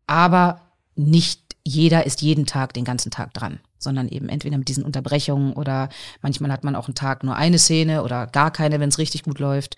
[0.06, 0.60] Aber
[0.96, 5.52] nicht jeder ist jeden Tag den ganzen Tag dran sondern eben entweder mit diesen Unterbrechungen
[5.52, 5.88] oder
[6.22, 9.22] manchmal hat man auch einen Tag nur eine Szene oder gar keine, wenn es richtig
[9.22, 9.76] gut läuft.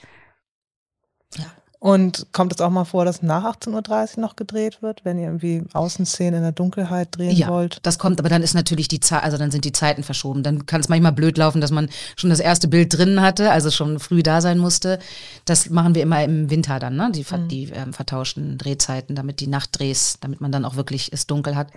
[1.37, 1.45] Ja.
[1.79, 5.27] Und kommt es auch mal vor, dass nach 18.30 Uhr noch gedreht wird, wenn ihr
[5.27, 7.79] irgendwie Außenszenen in der Dunkelheit drehen ja, wollt?
[7.83, 10.43] Das kommt, aber dann ist natürlich die Zeit, also dann sind die Zeiten verschoben.
[10.43, 13.71] Dann kann es manchmal blöd laufen, dass man schon das erste Bild drin hatte, also
[13.71, 14.99] schon früh da sein musste.
[15.45, 17.11] Das machen wir immer im Winter dann, ne?
[17.13, 17.49] Die, mhm.
[17.49, 21.73] die ähm, vertauschten Drehzeiten, damit die Nachtdrehs, damit man dann auch wirklich es dunkel hat.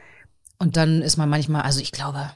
[0.59, 2.31] Und dann ist man manchmal, also ich glaube,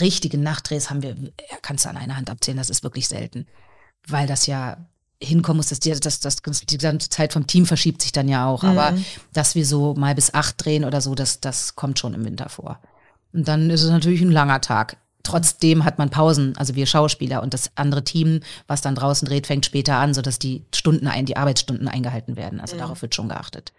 [0.00, 1.14] richtige Nachtdrehs haben wir,
[1.60, 3.46] kannst du an einer Hand abzählen, das ist wirklich selten.
[4.06, 4.78] Weil das ja
[5.24, 8.46] hinkommen muss, dass die, das, das, die ganze Zeit vom Team verschiebt sich dann ja
[8.46, 8.62] auch.
[8.62, 8.68] Mhm.
[8.70, 8.96] Aber
[9.32, 12.48] dass wir so mal bis acht drehen oder so, das, das kommt schon im Winter
[12.48, 12.78] vor.
[13.32, 14.96] Und dann ist es natürlich ein langer Tag.
[15.24, 19.46] Trotzdem hat man Pausen, also wir Schauspieler und das andere Team, was dann draußen dreht,
[19.46, 22.60] fängt später an, sodass die Stunden ein, die Arbeitsstunden eingehalten werden.
[22.60, 22.80] Also mhm.
[22.80, 23.72] darauf wird schon geachtet.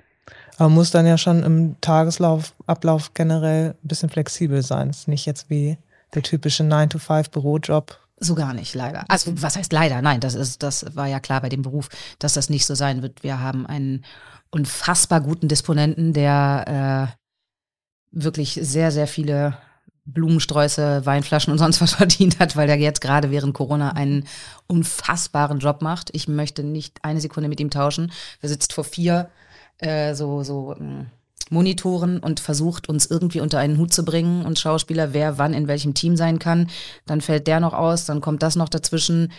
[0.58, 4.90] Aber muss dann ja schon im Tageslauf, Ablauf generell ein bisschen flexibel sein.
[4.90, 5.78] Es ist nicht jetzt wie
[6.14, 7.98] der typische 9-to-5-Bürojob.
[8.18, 9.04] So gar nicht, leider.
[9.10, 10.02] Also was heißt leider?
[10.02, 13.02] Nein, das ist, das war ja klar bei dem Beruf, dass das nicht so sein
[13.02, 13.24] wird.
[13.24, 14.06] Wir haben einen
[14.52, 19.58] unfassbar guten Disponenten, der äh, wirklich sehr, sehr viele
[20.06, 24.26] Blumensträuße, Weinflaschen und sonst was verdient hat, weil er jetzt gerade während Corona einen
[24.68, 26.10] unfassbaren Job macht.
[26.14, 28.12] Ich möchte nicht eine Sekunde mit ihm tauschen.
[28.42, 29.30] Er sitzt vor vier
[29.80, 31.06] äh, so, so äh,
[31.50, 35.68] Monitoren und versucht uns irgendwie unter einen Hut zu bringen und Schauspieler, wer wann in
[35.68, 36.70] welchem Team sein kann.
[37.06, 39.32] Dann fällt der noch aus, dann kommt das noch dazwischen.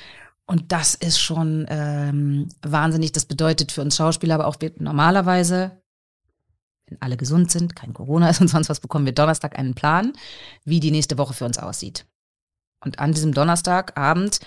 [0.46, 3.12] Und das ist schon ähm, wahnsinnig.
[3.12, 5.72] Das bedeutet für uns Schauspieler, aber auch normalerweise
[6.88, 10.12] wenn alle gesund sind, kein Corona ist und sonst was, bekommen wir Donnerstag einen Plan,
[10.64, 12.06] wie die nächste Woche für uns aussieht.
[12.84, 14.40] Und an diesem Donnerstagabend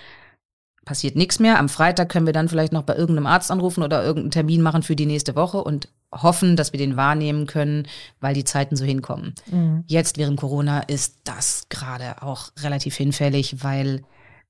[0.85, 1.59] passiert nichts mehr.
[1.59, 4.83] Am Freitag können wir dann vielleicht noch bei irgendeinem Arzt anrufen oder irgendeinen Termin machen
[4.83, 7.87] für die nächste Woche und hoffen, dass wir den wahrnehmen können,
[8.19, 9.35] weil die Zeiten so hinkommen.
[9.51, 9.83] Mhm.
[9.87, 14.01] Jetzt während Corona ist das gerade auch relativ hinfällig, weil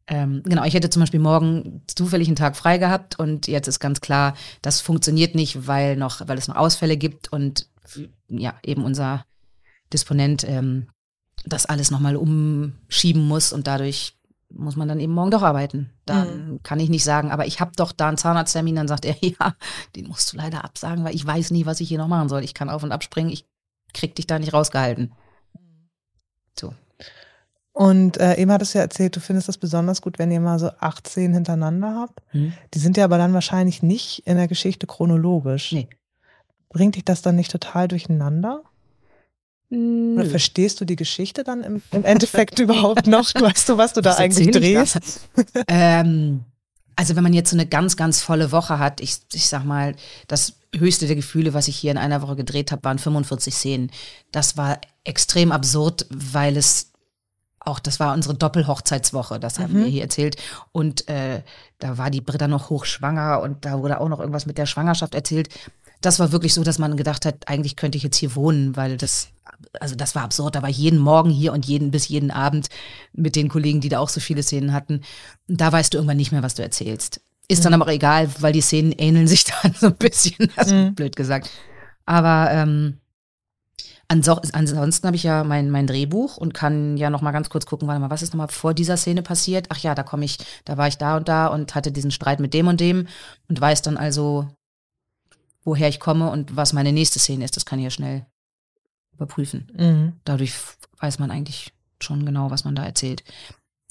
[0.08, 3.80] ähm, genau, ich hätte zum Beispiel morgen zufällig einen Tag frei gehabt und jetzt ist
[3.80, 7.68] ganz klar, das funktioniert nicht, weil noch, weil es noch Ausfälle gibt und
[8.28, 9.26] ja, eben unser
[9.94, 10.88] Disponent ähm,
[11.46, 14.19] das alles nochmal umschieben muss und dadurch
[14.52, 15.92] muss man dann eben morgen doch arbeiten.
[16.06, 16.64] Dann mhm.
[16.64, 19.56] kann ich nicht sagen, aber ich habe doch da einen Zahnarzttermin, dann sagt er, ja,
[19.96, 22.44] den musst du leider absagen, weil ich weiß nie, was ich hier noch machen soll.
[22.44, 23.46] Ich kann auf und abspringen, ich
[23.94, 25.14] krieg dich da nicht rausgehalten.
[26.60, 26.74] So.
[27.72, 30.60] Und äh, eben hattest du ja erzählt, du findest das besonders gut, wenn ihr mal
[30.60, 32.22] so 18 hintereinander habt.
[32.34, 32.54] Mhm.
[32.74, 35.72] Die sind ja aber dann wahrscheinlich nicht in der Geschichte chronologisch.
[35.72, 35.88] Nee.
[36.70, 38.64] Bringt dich das dann nicht total durcheinander?
[39.72, 43.34] Oder verstehst du die Geschichte dann im, im Endeffekt überhaupt noch?
[43.36, 45.00] Weißt du, was du da was eigentlich drehst?
[45.68, 46.44] ähm,
[46.96, 49.96] also wenn man jetzt so eine ganz, ganz volle Woche hat, ich, ich sag mal,
[50.28, 53.92] das höchste der Gefühle, was ich hier in einer Woche gedreht habe, waren 45 Szenen.
[54.32, 56.92] Das war extrem absurd, weil es
[57.60, 59.84] auch, das war unsere Doppelhochzeitswoche, das haben mhm.
[59.84, 60.38] wir hier erzählt.
[60.72, 61.44] Und äh,
[61.78, 65.14] da war die Britta noch hochschwanger und da wurde auch noch irgendwas mit der Schwangerschaft
[65.14, 65.50] erzählt
[66.02, 68.98] das war wirklich so, dass man gedacht hat, eigentlich könnte ich jetzt hier wohnen, weil
[68.98, 69.30] das,
[69.80, 70.56] also das war absurd.
[70.56, 72.70] Da war ich jeden Morgen hier und jeden bis jeden Abend
[73.14, 75.02] mit den Kollegen, die da auch so viele Szenen hatten.
[75.48, 77.22] Da weißt du irgendwann nicht mehr, was du erzählst.
[77.48, 77.64] Ist mhm.
[77.64, 80.96] dann aber auch egal, weil die Szenen ähneln sich dann so ein bisschen, also mhm.
[80.96, 81.50] blöd gesagt.
[82.06, 83.00] Aber ähm,
[84.08, 87.88] ansonsten habe ich ja mein, mein Drehbuch und kann ja noch mal ganz kurz gucken,
[87.88, 89.68] warte mal, was ist noch mal vor dieser Szene passiert?
[89.70, 92.40] Ach ja, da komme ich, da war ich da und da und hatte diesen Streit
[92.40, 93.08] mit dem und dem
[93.48, 94.48] und weiß dann also,
[95.64, 97.56] woher ich komme und was meine nächste Szene ist.
[97.56, 98.26] Das kann ich ja schnell
[99.20, 99.68] überprüfen.
[99.78, 100.14] Mhm.
[100.24, 100.54] Dadurch
[101.00, 103.24] weiß man eigentlich schon genau, was man da erzählt.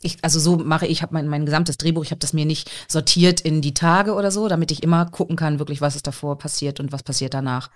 [0.01, 2.71] Ich, also so mache ich, habe mein, mein gesamtes Drehbuch, ich habe das mir nicht
[2.87, 6.39] sortiert in die Tage oder so, damit ich immer gucken kann, wirklich, was ist davor
[6.39, 7.71] passiert und was passiert danach.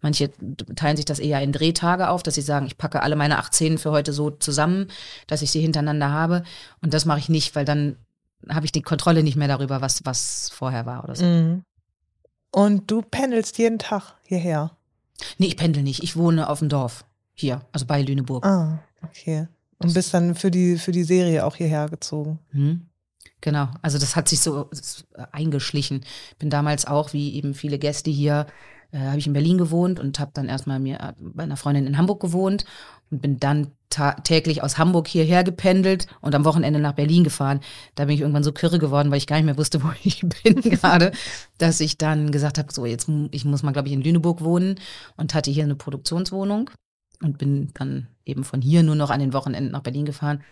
[0.00, 0.30] Manche
[0.76, 3.54] teilen sich das eher in Drehtage auf, dass sie sagen, ich packe alle meine acht
[3.54, 4.86] Szenen für heute so zusammen,
[5.26, 6.44] dass ich sie hintereinander habe.
[6.80, 7.96] Und das mache ich nicht, weil dann
[8.48, 11.24] habe ich die Kontrolle nicht mehr darüber, was, was vorher war oder so.
[11.24, 11.64] Mhm.
[12.52, 14.77] Und du pendelst jeden Tag hierher?
[15.38, 16.02] Nee, ich pendel nicht.
[16.02, 17.04] Ich wohne auf dem Dorf.
[17.34, 18.44] Hier, also bei Lüneburg.
[18.44, 19.48] Ah, okay.
[19.78, 22.40] Und bist dann für die, für die Serie auch hierher gezogen?
[22.52, 22.86] Mhm.
[23.40, 24.68] Genau, also das hat sich so
[25.30, 26.04] eingeschlichen.
[26.40, 28.46] Bin damals auch, wie eben viele Gäste hier,
[28.92, 31.86] äh, habe ich in Berlin gewohnt und habe dann erstmal mir äh, bei einer Freundin
[31.86, 32.64] in Hamburg gewohnt
[33.10, 33.72] und bin dann
[34.22, 37.60] täglich aus Hamburg hierher gependelt und am Wochenende nach Berlin gefahren.
[37.94, 40.20] Da bin ich irgendwann so kirre geworden, weil ich gar nicht mehr wusste, wo ich
[40.20, 41.12] bin gerade,
[41.58, 44.78] dass ich dann gesagt habe, so jetzt ich muss mal glaube ich in Lüneburg wohnen
[45.16, 46.70] und hatte hier eine Produktionswohnung
[47.22, 50.42] und bin dann eben von hier nur noch an den Wochenenden nach Berlin gefahren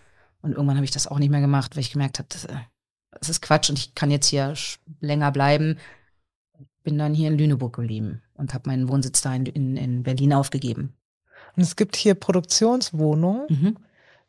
[0.42, 2.56] und irgendwann habe ich das auch nicht mehr gemacht, weil ich gemerkt habe, das, äh,
[3.12, 4.54] das ist Quatsch und ich kann jetzt hier
[5.00, 5.78] länger bleiben.
[6.82, 10.32] Bin dann hier in Lüneburg geblieben und habe meinen Wohnsitz da in, in, in Berlin
[10.32, 10.94] aufgegeben.
[11.56, 13.46] Und es gibt hier Produktionswohnungen.
[13.48, 13.76] Mhm.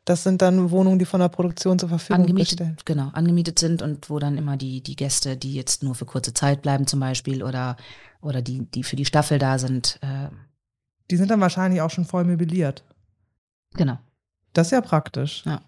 [0.04, 3.82] Das sind dann Wohnungen, die von der Produktion zur Verfügung angemietet, gestellt Genau, angemietet sind
[3.82, 7.00] und wo dann immer die, die Gäste, die jetzt nur für kurze Zeit bleiben zum
[7.00, 7.76] Beispiel oder,
[8.22, 9.98] oder die, die für die Staffel da sind.
[10.00, 10.30] Äh,
[11.10, 12.84] die sind dann wahrscheinlich auch schon voll möbliert.
[13.74, 13.98] Genau.
[14.54, 15.42] Das ist ja praktisch.
[15.44, 15.60] Ja.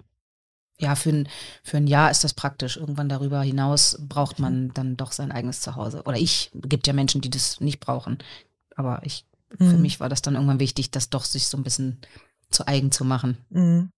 [0.80, 1.28] Ja, für ein,
[1.62, 2.76] für ein Jahr ist das praktisch.
[2.76, 6.02] Irgendwann darüber hinaus braucht man dann doch sein eigenes Zuhause.
[6.04, 8.18] Oder ich, gibt ja Menschen, die das nicht brauchen.
[8.76, 9.82] Aber ich für mhm.
[9.82, 11.98] mich war das dann irgendwann wichtig, das doch sich so ein bisschen
[12.50, 13.38] zu eigen zu machen.
[13.50, 13.90] Mhm.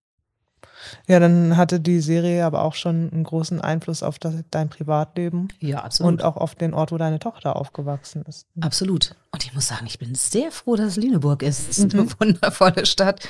[1.07, 5.49] Ja, dann hatte die Serie aber auch schon einen großen Einfluss auf das, dein Privatleben.
[5.61, 6.13] Ja, absolut.
[6.13, 8.47] Und auch auf den Ort, wo deine Tochter aufgewachsen ist.
[8.61, 9.15] Absolut.
[9.31, 11.71] Und ich muss sagen, ich bin sehr froh, dass es Lüneburg ist.
[11.71, 12.13] Es ist eine mhm.
[12.19, 13.29] wundervolle Stadt.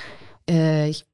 [0.48, 1.04] Äh, ich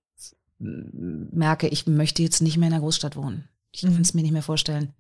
[0.59, 3.49] merke, ich möchte jetzt nicht mehr in einer Großstadt wohnen.
[3.71, 3.93] Ich mhm.
[3.93, 4.93] kann es mir nicht mehr vorstellen.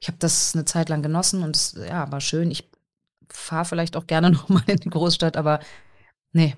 [0.00, 2.50] Ich habe das eine Zeit lang genossen und es ja, war schön.
[2.50, 2.68] Ich
[3.28, 5.60] fahre vielleicht auch gerne noch mal in die Großstadt, aber
[6.32, 6.56] nee,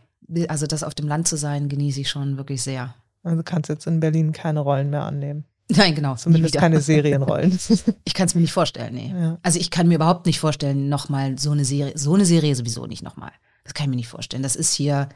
[0.48, 2.94] also das auf dem Land zu sein, genieße ich schon wirklich sehr.
[3.22, 5.44] Also kannst jetzt in Berlin keine Rollen mehr annehmen.
[5.68, 6.14] Nein, genau.
[6.14, 7.58] Zumindest keine Serienrollen.
[8.04, 9.14] ich kann es mir nicht vorstellen, nee.
[9.16, 9.38] Ja.
[9.42, 12.86] Also ich kann mir überhaupt nicht vorstellen, nochmal so eine Serie, so eine Serie sowieso
[12.86, 13.32] nicht nochmal.
[13.64, 14.42] Das kann ich mir nicht vorstellen.
[14.42, 15.08] Das ist hier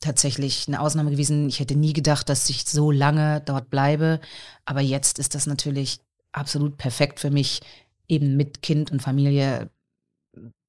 [0.00, 1.48] tatsächlich eine Ausnahme gewesen.
[1.48, 4.20] Ich hätte nie gedacht, dass ich so lange dort bleibe.
[4.64, 6.00] Aber jetzt ist das natürlich
[6.32, 7.60] absolut perfekt für mich,
[8.06, 9.70] eben mit Kind und Familie.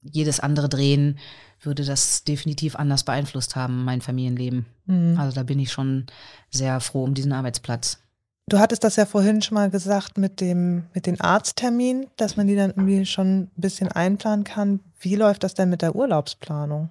[0.01, 1.19] Jedes andere Drehen
[1.61, 4.65] würde das definitiv anders beeinflusst haben, mein Familienleben.
[4.85, 5.17] Mhm.
[5.19, 6.07] Also da bin ich schon
[6.49, 7.99] sehr froh um diesen Arbeitsplatz.
[8.47, 12.47] Du hattest das ja vorhin schon mal gesagt mit dem, mit den Arztterminen, dass man
[12.47, 14.79] die dann irgendwie schon ein bisschen einplanen kann.
[14.99, 16.89] Wie läuft das denn mit der Urlaubsplanung?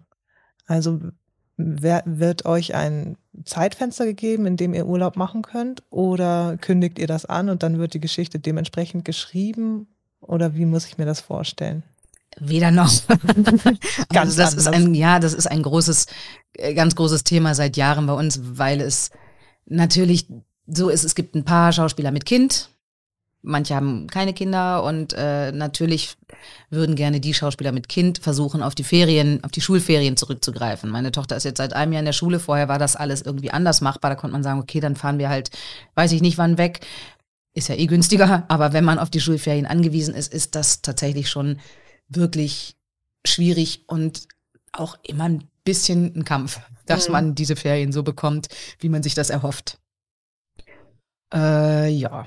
[0.67, 1.01] Also
[1.59, 5.83] wird euch ein Zeitfenster gegeben, in dem ihr Urlaub machen könnt?
[5.91, 9.89] Oder kündigt ihr das an und dann wird die Geschichte dementsprechend geschrieben?
[10.21, 11.83] Oder wie muss ich mir das vorstellen?
[12.39, 12.93] Weder noch.
[14.13, 16.07] Ganz also das ist ein, ja, das ist ein großes,
[16.55, 19.11] äh, ganz großes Thema seit Jahren bei uns, weil es
[19.67, 20.29] natürlich
[20.67, 22.71] so ist, es gibt ein paar Schauspieler mit Kind,
[23.43, 26.17] manche haben keine Kinder und äh, natürlich
[26.71, 30.91] würden gerne die Schauspieler mit Kind versuchen, auf die Ferien, auf die Schulferien zurückzugreifen.
[30.91, 33.51] Meine Tochter ist jetzt seit einem Jahr in der Schule, vorher war das alles irgendwie
[33.51, 35.51] anders machbar, da konnte man sagen, okay, dann fahren wir halt,
[35.95, 36.81] weiß ich nicht wann weg,
[37.55, 41.29] ist ja eh günstiger, aber wenn man auf die Schulferien angewiesen ist, ist das tatsächlich
[41.29, 41.59] schon
[42.09, 42.77] wirklich
[43.27, 44.29] schwierig und
[44.73, 47.13] auch immer ein bisschen ein Kampf, dass mhm.
[47.13, 48.49] man diese Ferien so bekommt,
[48.81, 49.79] wie man sich das erhofft.
[51.33, 52.27] Äh, ja.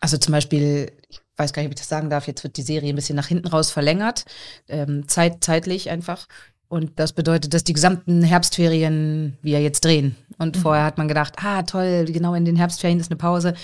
[0.00, 2.62] Also zum Beispiel, ich weiß gar nicht, ob ich das sagen darf, jetzt wird die
[2.62, 4.24] Serie ein bisschen nach hinten raus verlängert,
[4.68, 6.26] ähm, zeit, zeitlich einfach.
[6.68, 10.16] Und das bedeutet, dass die gesamten Herbstferien wir jetzt drehen.
[10.38, 10.60] Und mhm.
[10.60, 13.54] vorher hat man gedacht, ah toll, genau in den Herbstferien ist eine Pause.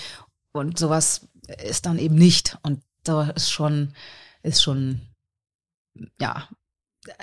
[0.51, 1.27] Und sowas
[1.63, 2.57] ist dann eben nicht.
[2.63, 3.93] Und da ist schon,
[4.43, 5.01] ist schon,
[6.19, 6.49] ja,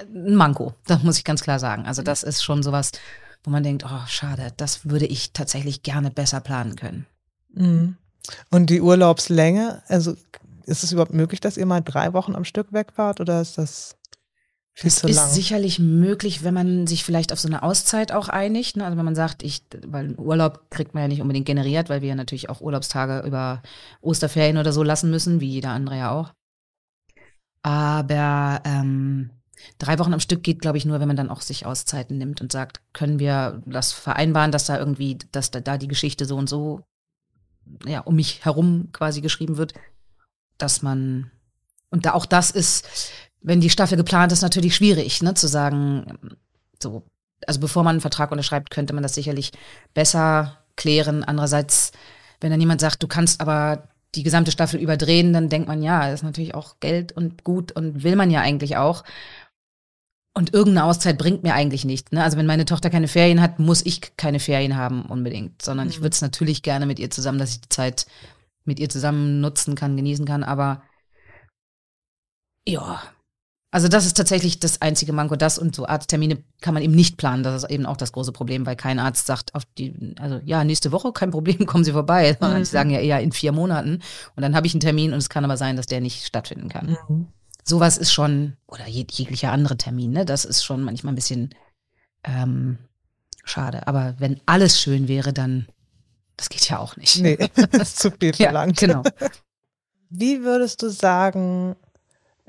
[0.07, 0.75] ein Manko.
[0.87, 1.85] Das muss ich ganz klar sagen.
[1.85, 2.91] Also das ist schon sowas,
[3.43, 7.07] wo man denkt, oh, schade, das würde ich tatsächlich gerne besser planen können.
[7.53, 7.97] Mhm.
[8.51, 10.17] Und die Urlaubslänge, also
[10.67, 13.97] ist es überhaupt möglich, dass ihr mal drei Wochen am Stück wegfahrt oder ist das
[14.73, 15.17] viel das zu lang?
[15.17, 18.77] ist sicherlich möglich, wenn man sich vielleicht auf so eine Auszeit auch einigt.
[18.77, 18.85] Ne?
[18.85, 22.09] Also wenn man sagt, ich, weil Urlaub kriegt man ja nicht unbedingt generiert, weil wir
[22.11, 23.63] ja natürlich auch Urlaubstage über
[24.01, 26.33] Osterferien oder so lassen müssen, wie jeder andere ja auch.
[27.63, 29.31] Aber ähm,
[29.79, 32.41] drei Wochen am Stück geht, glaube ich, nur, wenn man dann auch sich Auszeiten nimmt
[32.41, 36.37] und sagt, können wir das vereinbaren, dass da irgendwie, dass da, da die Geschichte so
[36.37, 36.83] und so
[37.87, 39.75] ja, um mich herum quasi geschrieben wird,
[40.59, 41.31] dass man,
[41.91, 46.19] und da auch das ist, wenn die Staffel geplant ist, natürlich schwierig, ne, zu sagen,
[46.83, 47.03] so,
[47.47, 49.53] also bevor man einen Vertrag unterschreibt, könnte man das sicherlich
[49.93, 51.25] besser klären.
[51.25, 51.93] Andererseits,
[52.41, 56.09] wenn dann jemand sagt, du kannst aber die gesamte Staffel überdrehen, dann denkt man, ja,
[56.09, 59.05] das ist natürlich auch Geld und gut und will man ja eigentlich auch.
[60.37, 62.11] Und irgendeine Auszeit bringt mir eigentlich nichts.
[62.11, 62.23] Ne?
[62.23, 65.93] Also wenn meine Tochter keine Ferien hat, muss ich keine Ferien haben unbedingt, sondern mhm.
[65.93, 68.07] ich würde es natürlich gerne mit ihr zusammen, dass ich die Zeit
[68.65, 70.43] mit ihr zusammen nutzen kann, genießen kann.
[70.43, 70.83] Aber
[72.67, 73.01] ja,
[73.71, 75.37] also das ist tatsächlich das einzige Manko.
[75.37, 77.45] Das und so Arzttermine kann man eben nicht planen.
[77.45, 80.65] Das ist eben auch das große Problem, weil kein Arzt sagt auf die, also ja,
[80.65, 82.37] nächste Woche kein Problem, kommen Sie vorbei.
[82.41, 82.65] Sondern mhm.
[82.65, 84.01] die sagen ja eher in vier Monaten.
[84.35, 86.69] Und dann habe ich einen Termin und es kann aber sein, dass der nicht stattfinden
[86.69, 86.97] kann.
[87.09, 87.29] Mhm
[87.65, 91.55] sowas ist schon, oder jeg jeglicher andere Termin, ne, das ist schon manchmal ein bisschen
[92.23, 92.79] ähm,
[93.45, 93.87] schade.
[93.87, 95.67] Aber wenn alles schön wäre, dann,
[96.37, 97.21] das geht ja auch nicht.
[97.21, 97.37] Nee,
[97.73, 98.81] das ist zu viel verlangt.
[98.81, 99.03] ja, genau.
[100.11, 101.75] Wie würdest du sagen,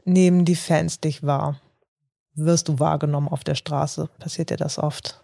[0.04, 1.60] nehmen die Fans dich wahr?
[2.36, 4.10] Wirst du wahrgenommen auf der Straße?
[4.20, 5.24] Passiert dir das oft?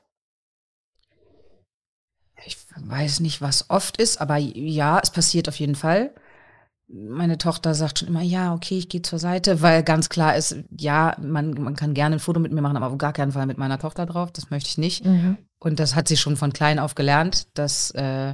[2.45, 6.15] Ich weiß nicht, was oft ist, aber ja, es passiert auf jeden Fall
[6.93, 10.57] meine Tochter sagt schon immer, ja, okay, ich gehe zur Seite, weil ganz klar ist,
[10.77, 13.45] ja, man, man kann gerne ein Foto mit mir machen, aber auf gar keinen Fall
[13.45, 14.31] mit meiner Tochter drauf.
[14.31, 15.05] Das möchte ich nicht.
[15.05, 15.37] Mhm.
[15.59, 18.33] Und das hat sie schon von klein auf gelernt, dass, äh,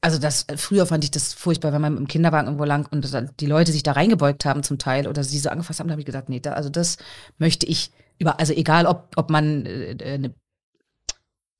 [0.00, 3.08] also das, früher fand ich das furchtbar, wenn man im Kinderwagen irgendwo lang und
[3.40, 6.00] die Leute sich da reingebeugt haben zum Teil oder sie so angefasst haben, da habe
[6.00, 6.96] ich gesagt, nee, da, also das
[7.38, 10.34] möchte ich über, also egal ob, ob man äh, eine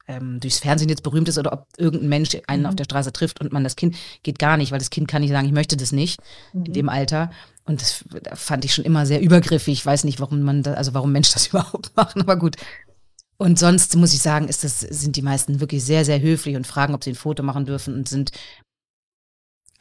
[0.08, 2.68] ähm, durchs Fernsehen jetzt berühmt ist oder ob irgendein Mensch einen mhm.
[2.68, 5.22] auf der Straße trifft und man das Kind geht gar nicht, weil das Kind kann
[5.22, 6.20] nicht sagen, ich möchte das nicht
[6.52, 6.66] mhm.
[6.66, 7.30] in dem Alter.
[7.64, 8.04] Und das,
[8.34, 9.74] fand ich schon immer sehr übergriffig.
[9.74, 12.56] Ich weiß nicht, warum man da, also warum Menschen das überhaupt machen, aber gut.
[13.38, 16.66] Und sonst muss ich sagen, ist das, sind die meisten wirklich sehr, sehr höflich und
[16.66, 18.30] fragen, ob sie ein Foto machen dürfen und sind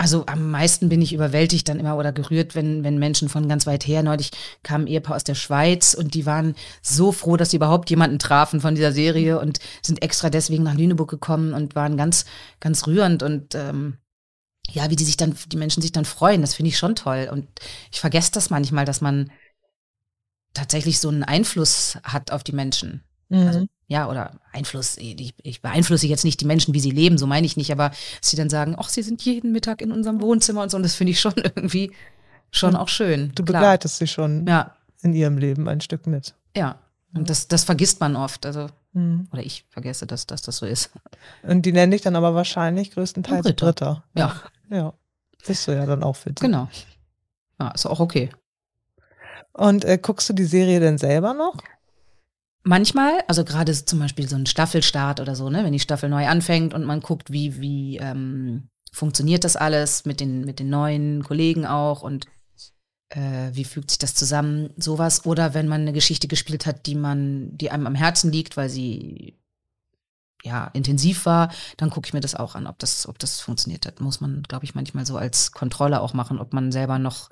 [0.05, 3.65] also am meisten bin ich überwältigt dann immer oder gerührt, wenn, wenn Menschen von ganz
[3.65, 4.29] weit her, neulich
[4.61, 6.53] kam ein Ehepaar aus der Schweiz und die waren
[6.83, 10.75] so froh, dass sie überhaupt jemanden trafen von dieser Serie und sind extra deswegen nach
[10.75, 12.25] Lüneburg gekommen und waren ganz,
[12.59, 13.97] ganz rührend und ähm,
[14.69, 17.27] ja, wie die sich dann, die Menschen sich dann freuen, das finde ich schon toll.
[17.31, 17.47] Und
[17.91, 19.31] ich vergesse das manchmal, dass man
[20.53, 23.03] tatsächlich so einen Einfluss hat auf die Menschen.
[23.29, 23.47] Mhm.
[23.47, 27.27] Also, ja, oder Einfluss, ich, ich beeinflusse jetzt nicht die Menschen, wie sie leben, so
[27.27, 30.21] meine ich nicht, aber dass sie dann sagen, ach, sie sind jeden Mittag in unserem
[30.21, 31.91] Wohnzimmer und so, und das finde ich schon irgendwie
[32.51, 33.31] schon auch schön.
[33.35, 33.61] Du klar.
[33.61, 36.33] begleitest sie schon Ja, in ihrem Leben ein Stück mit.
[36.55, 36.79] ja.
[37.13, 38.45] Und das, das vergisst man oft.
[38.45, 39.27] Also, Mhm.
[39.31, 40.89] oder ich vergesse, dass, dass das so ist.
[41.43, 43.65] Und die nenne dich dann aber wahrscheinlich größtenteils Britta.
[43.65, 44.03] Britta.
[44.15, 44.93] Ja, Ja.
[45.47, 46.41] Bist du ja dann auch für die.
[46.41, 46.69] genau.
[47.59, 48.29] Ja, ist auch okay.
[49.53, 51.55] Und äh, guckst du die Serie denn selber noch?
[52.67, 56.27] Manchmal, also gerade zum Beispiel so ein Staffelstart oder so, ne, wenn die Staffel neu
[56.27, 61.23] anfängt und man guckt, wie, wie ähm, funktioniert das alles mit den, mit den neuen
[61.23, 62.25] Kollegen auch und
[63.09, 65.27] äh, wie fügt sich das zusammen, sowas.
[65.27, 68.69] Oder wenn man eine Geschichte gespielt hat, die man, die einem am Herzen liegt, weil
[68.69, 69.37] sie
[70.43, 73.85] ja intensiv war, dann gucke ich mir das auch an, ob das, ob das funktioniert
[73.85, 73.99] hat.
[74.01, 77.29] Muss man, glaube ich, manchmal so als Kontrolle auch machen, ob man selber noch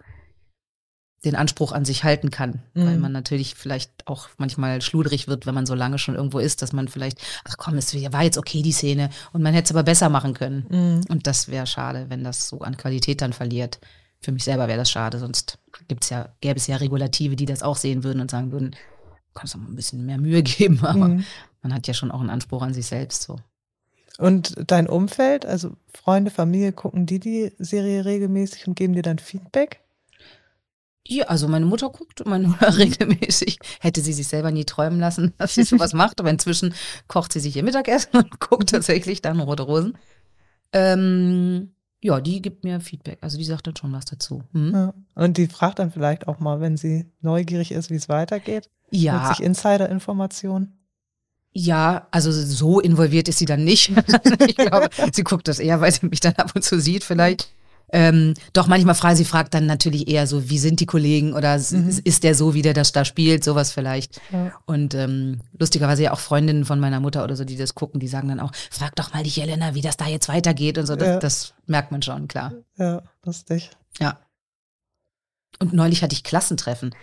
[1.25, 3.01] den Anspruch an sich halten kann, weil Mhm.
[3.01, 6.73] man natürlich vielleicht auch manchmal schludrig wird, wenn man so lange schon irgendwo ist, dass
[6.73, 9.83] man vielleicht, ach komm, es war jetzt okay die Szene und man hätte es aber
[9.83, 10.65] besser machen können.
[10.69, 11.01] Mhm.
[11.09, 13.79] Und das wäre schade, wenn das so an Qualität dann verliert.
[14.19, 17.63] Für mich selber wäre das schade, sonst gibt's ja, gäbe es ja Regulative, die das
[17.63, 20.79] auch sehen würden und sagen würden, du kannst doch mal ein bisschen mehr Mühe geben,
[20.83, 21.25] aber Mhm.
[21.61, 23.37] man hat ja schon auch einen Anspruch an sich selbst so.
[24.19, 29.17] Und dein Umfeld, also Freunde, Familie, gucken die die Serie regelmäßig und geben dir dann
[29.19, 29.79] Feedback?
[31.05, 33.59] Ja, also meine Mutter guckt meine Mutter regelmäßig.
[33.81, 36.73] Hätte sie sich selber nie träumen lassen, dass sie sowas macht, aber inzwischen
[37.07, 39.97] kocht sie sich ihr Mittagessen und guckt tatsächlich dann Rote Rosen.
[40.71, 43.17] Ähm, ja, die gibt mir Feedback.
[43.21, 44.43] Also die sagt dann schon was dazu.
[44.53, 44.71] Hm?
[44.73, 44.93] Ja.
[45.15, 48.69] Und die fragt dann vielleicht auch mal, wenn sie neugierig ist, wie es weitergeht.
[48.91, 50.77] Ja, Holt sich Insider-Informationen.
[51.53, 53.91] ja, also so involviert ist sie dann nicht.
[54.47, 57.49] ich glaube, sie guckt das eher, weil sie mich dann ab und zu sieht vielleicht.
[57.91, 61.57] Ähm, doch manchmal fragt sie fragt dann natürlich eher so, wie sind die Kollegen oder
[61.59, 62.01] Mhm.
[62.03, 64.19] ist der so, wie der das da spielt, sowas vielleicht.
[64.31, 64.51] Ja.
[64.65, 68.07] Und ähm, lustigerweise ja auch Freundinnen von meiner Mutter oder so, die das gucken, die
[68.07, 70.95] sagen dann auch, frag doch mal die Jelena, wie das da jetzt weitergeht und so.
[70.95, 71.19] Das, Ja.
[71.19, 72.53] das merkt man schon, klar.
[72.77, 73.69] ja, lustig.
[73.99, 74.19] Ja.
[75.59, 76.95] Und neulich hatte ich Klassentreffen.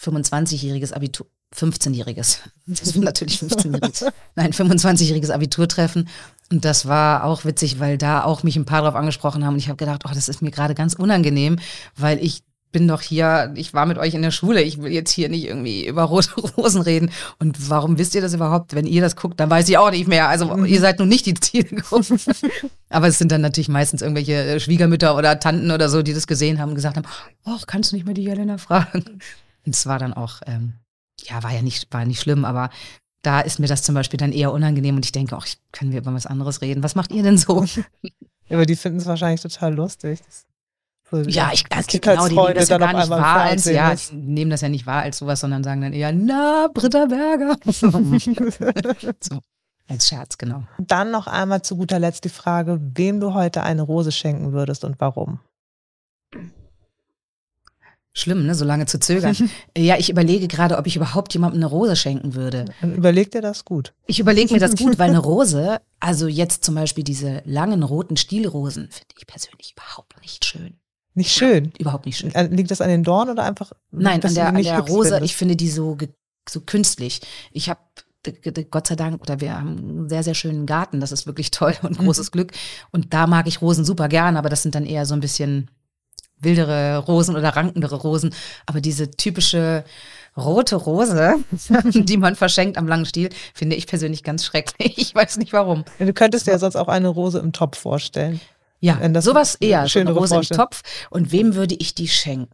[0.00, 1.26] 25-jähriges Abitur,
[1.56, 2.38] 15-jähriges.
[2.66, 4.10] Das war natürlich 15-jähriges.
[4.36, 6.08] Nein, 25-jähriges Abiturtreffen.
[6.50, 9.54] Und das war auch witzig, weil da auch mich ein paar drauf angesprochen haben.
[9.54, 11.58] Und ich habe gedacht, oh, das ist mir gerade ganz unangenehm,
[11.96, 15.10] weil ich bin doch hier, ich war mit euch in der Schule, ich will jetzt
[15.10, 17.10] hier nicht irgendwie über rote Rosen reden.
[17.38, 18.74] Und warum wisst ihr das überhaupt?
[18.74, 20.28] Wenn ihr das guckt, dann weiß ich auch nicht mehr.
[20.28, 22.18] Also ihr seid nun nicht die Zielgruppe.
[22.90, 26.26] Aber es sind dann natürlich meistens irgendwelche äh, Schwiegermütter oder Tanten oder so, die das
[26.26, 27.06] gesehen haben und gesagt haben,
[27.44, 29.20] ach, kannst du nicht mal die Jelena fragen?
[29.64, 30.74] Und es war dann auch, ähm,
[31.22, 32.70] ja, war ja nicht, war nicht schlimm, aber
[33.22, 35.98] da ist mir das zum Beispiel dann eher unangenehm und ich denke, ach, können wir
[35.98, 36.82] über was anderes reden?
[36.82, 37.64] Was macht ihr denn so?
[38.50, 40.20] Ja, aber die finden es wahrscheinlich total lustig.
[41.10, 43.94] So, Ja, ich das also genau, die nehmen das ja gar nicht wahr als, ja,
[43.94, 47.56] die nehmen das ja nicht wahr als sowas, sondern sagen dann eher, na, Britta Berger.
[49.20, 49.40] so,
[49.86, 50.64] als Scherz, genau.
[50.78, 54.84] Dann noch einmal zu guter Letzt die Frage, wem du heute eine Rose schenken würdest
[54.84, 55.40] und warum.
[58.14, 59.36] Schlimm, ne, so lange zu zögern.
[59.76, 62.64] ja, ich überlege gerade, ob ich überhaupt jemandem eine Rose schenken würde.
[62.80, 63.92] Dann überleg dir das gut.
[64.06, 68.16] Ich überlege mir das gut, weil eine Rose, also jetzt zum Beispiel diese langen roten
[68.16, 70.78] Stielrosen, finde ich persönlich überhaupt nicht schön.
[71.14, 71.72] Nicht schön.
[71.78, 72.34] Überhaupt nicht schön.
[72.34, 73.72] Äh, Liegt das an den Dornen oder einfach?
[73.90, 75.24] Nein, an der, an der Rose, findest?
[75.24, 75.96] ich finde die so,
[76.48, 77.20] so künstlich.
[77.52, 77.80] Ich habe
[78.70, 81.74] Gott sei Dank, oder wir haben einen sehr, sehr schönen Garten, das ist wirklich toll
[81.82, 82.04] und Mhm.
[82.04, 82.52] großes Glück.
[82.90, 85.70] Und da mag ich Rosen super gern, aber das sind dann eher so ein bisschen
[86.40, 88.34] wildere Rosen oder rankendere Rosen.
[88.66, 89.84] Aber diese typische
[90.36, 91.36] rote Rose,
[91.92, 94.96] die man verschenkt am langen Stiel, finde ich persönlich ganz schrecklich.
[94.98, 95.84] Ich weiß nicht warum.
[95.98, 98.40] Du könntest dir ja sonst auch eine Rose im Topf vorstellen.
[98.80, 100.64] Ja, Wenn das sowas eher, so eine Rose im Vorstellung.
[100.70, 100.82] Topf.
[101.10, 102.52] Und wem würde ich die schenken?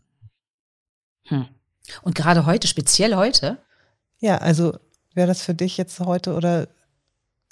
[1.26, 1.46] Hm.
[2.02, 3.58] Und gerade heute, speziell heute,
[4.20, 4.74] Ja, also
[5.14, 6.66] wäre das für dich jetzt heute oder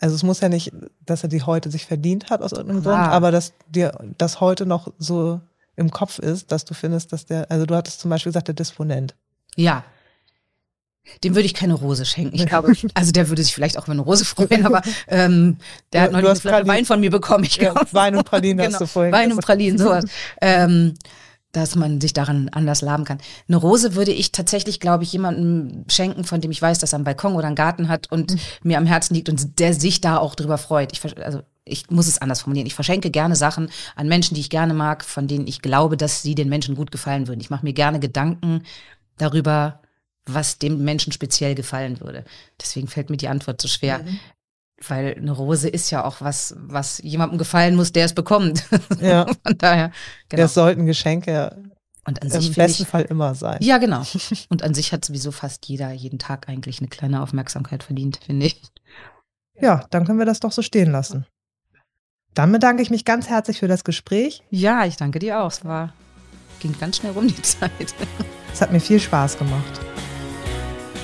[0.01, 0.73] also es muss ja nicht,
[1.05, 3.11] dass er die heute sich verdient hat aus irgendeinem Grund, Ah.
[3.11, 5.41] aber dass dir das heute noch so
[5.77, 8.55] im Kopf ist, dass du findest, dass der, also du hattest zum Beispiel gesagt, der
[8.55, 9.15] Disponent.
[9.57, 9.85] Ja.
[11.25, 12.37] Dem würde ich keine Rose schenken.
[12.37, 15.59] Ich glaube, also der würde sich vielleicht auch über eine Rose freuen, aber ähm,
[15.93, 17.45] der Du- hat neulich eine Flasche Wein von mir bekommen.
[17.45, 17.87] Ich Ja, glaube.
[17.93, 19.41] Wein und Pralinen hast du vorhin Wein und.
[19.43, 20.05] Pralinen, sowas.
[20.41, 20.95] ähm,
[21.51, 23.19] dass man sich daran anders laben kann.
[23.47, 26.97] Eine Rose würde ich tatsächlich, glaube ich, jemandem schenken, von dem ich weiß, dass er
[26.97, 28.39] einen Balkon oder einen Garten hat und mhm.
[28.63, 30.93] mir am Herzen liegt und der sich da auch drüber freut.
[30.93, 32.67] Ich, also ich muss es anders formulieren.
[32.67, 36.23] Ich verschenke gerne Sachen an Menschen, die ich gerne mag, von denen ich glaube, dass
[36.23, 37.41] sie den Menschen gut gefallen würden.
[37.41, 38.65] Ich mache mir gerne Gedanken
[39.17, 39.81] darüber,
[40.27, 42.25] was dem Menschen speziell gefallen würde.
[42.61, 43.99] Deswegen fällt mir die Antwort so schwer.
[43.99, 44.19] Mhm.
[44.89, 48.65] Weil eine Rose ist ja auch was, was jemandem gefallen muss, der es bekommt.
[49.01, 49.27] Ja.
[49.27, 49.93] Von daher.
[50.29, 50.43] Genau.
[50.43, 51.57] Das sollten Geschenke
[52.05, 53.59] und an sich im besten ich, Fall immer sein.
[53.61, 54.03] Ja, genau.
[54.49, 58.47] Und an sich hat sowieso fast jeder jeden Tag eigentlich eine kleine Aufmerksamkeit verdient, finde
[58.47, 58.61] ich.
[59.61, 61.27] Ja, dann können wir das doch so stehen lassen.
[62.35, 64.43] Dann bedanke ich mich ganz herzlich für das Gespräch.
[64.51, 65.51] Ja, ich danke dir auch.
[65.51, 65.93] Es war,
[66.61, 67.95] ging ganz schnell rum die Zeit.
[68.53, 69.81] Es hat mir viel Spaß gemacht.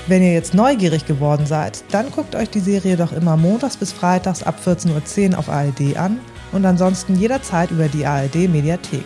[0.06, 3.92] Wenn ihr jetzt neugierig geworden seid, dann guckt euch die Serie doch immer montags bis
[3.92, 6.18] freitags ab 14.10 Uhr auf ARD an
[6.52, 9.04] und ansonsten jederzeit über die ARD Mediathek.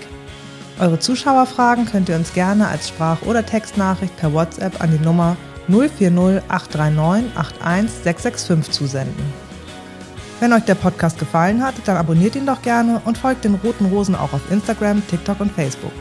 [0.79, 5.37] Eure Zuschauerfragen könnt ihr uns gerne als Sprach- oder Textnachricht per WhatsApp an die Nummer
[5.67, 9.42] 040 839 81665 zusenden.
[10.43, 13.85] Wenn euch der Podcast gefallen hat, dann abonniert ihn doch gerne und folgt den Roten
[13.85, 15.93] Rosen auch auf Instagram, TikTok und Facebook.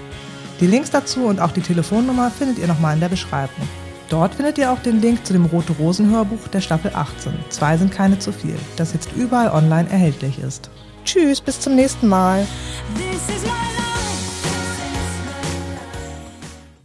[0.60, 3.70] Die Links dazu und auch die Telefonnummer findet ihr nochmal in der Beschreibung.
[4.10, 7.34] Dort findet ihr auch den Link zu dem Rote Rosen Hörbuch der Staffel 18.
[7.50, 10.72] Zwei sind keine zu viel, das jetzt überall online erhältlich ist.
[11.06, 12.48] Tschüss, bis zum nächsten Mal.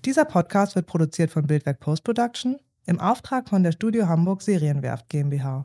[0.05, 5.09] Dieser Podcast wird produziert von Bildwerk Post Production im Auftrag von der Studio Hamburg Serienwerft
[5.09, 5.65] GmbH.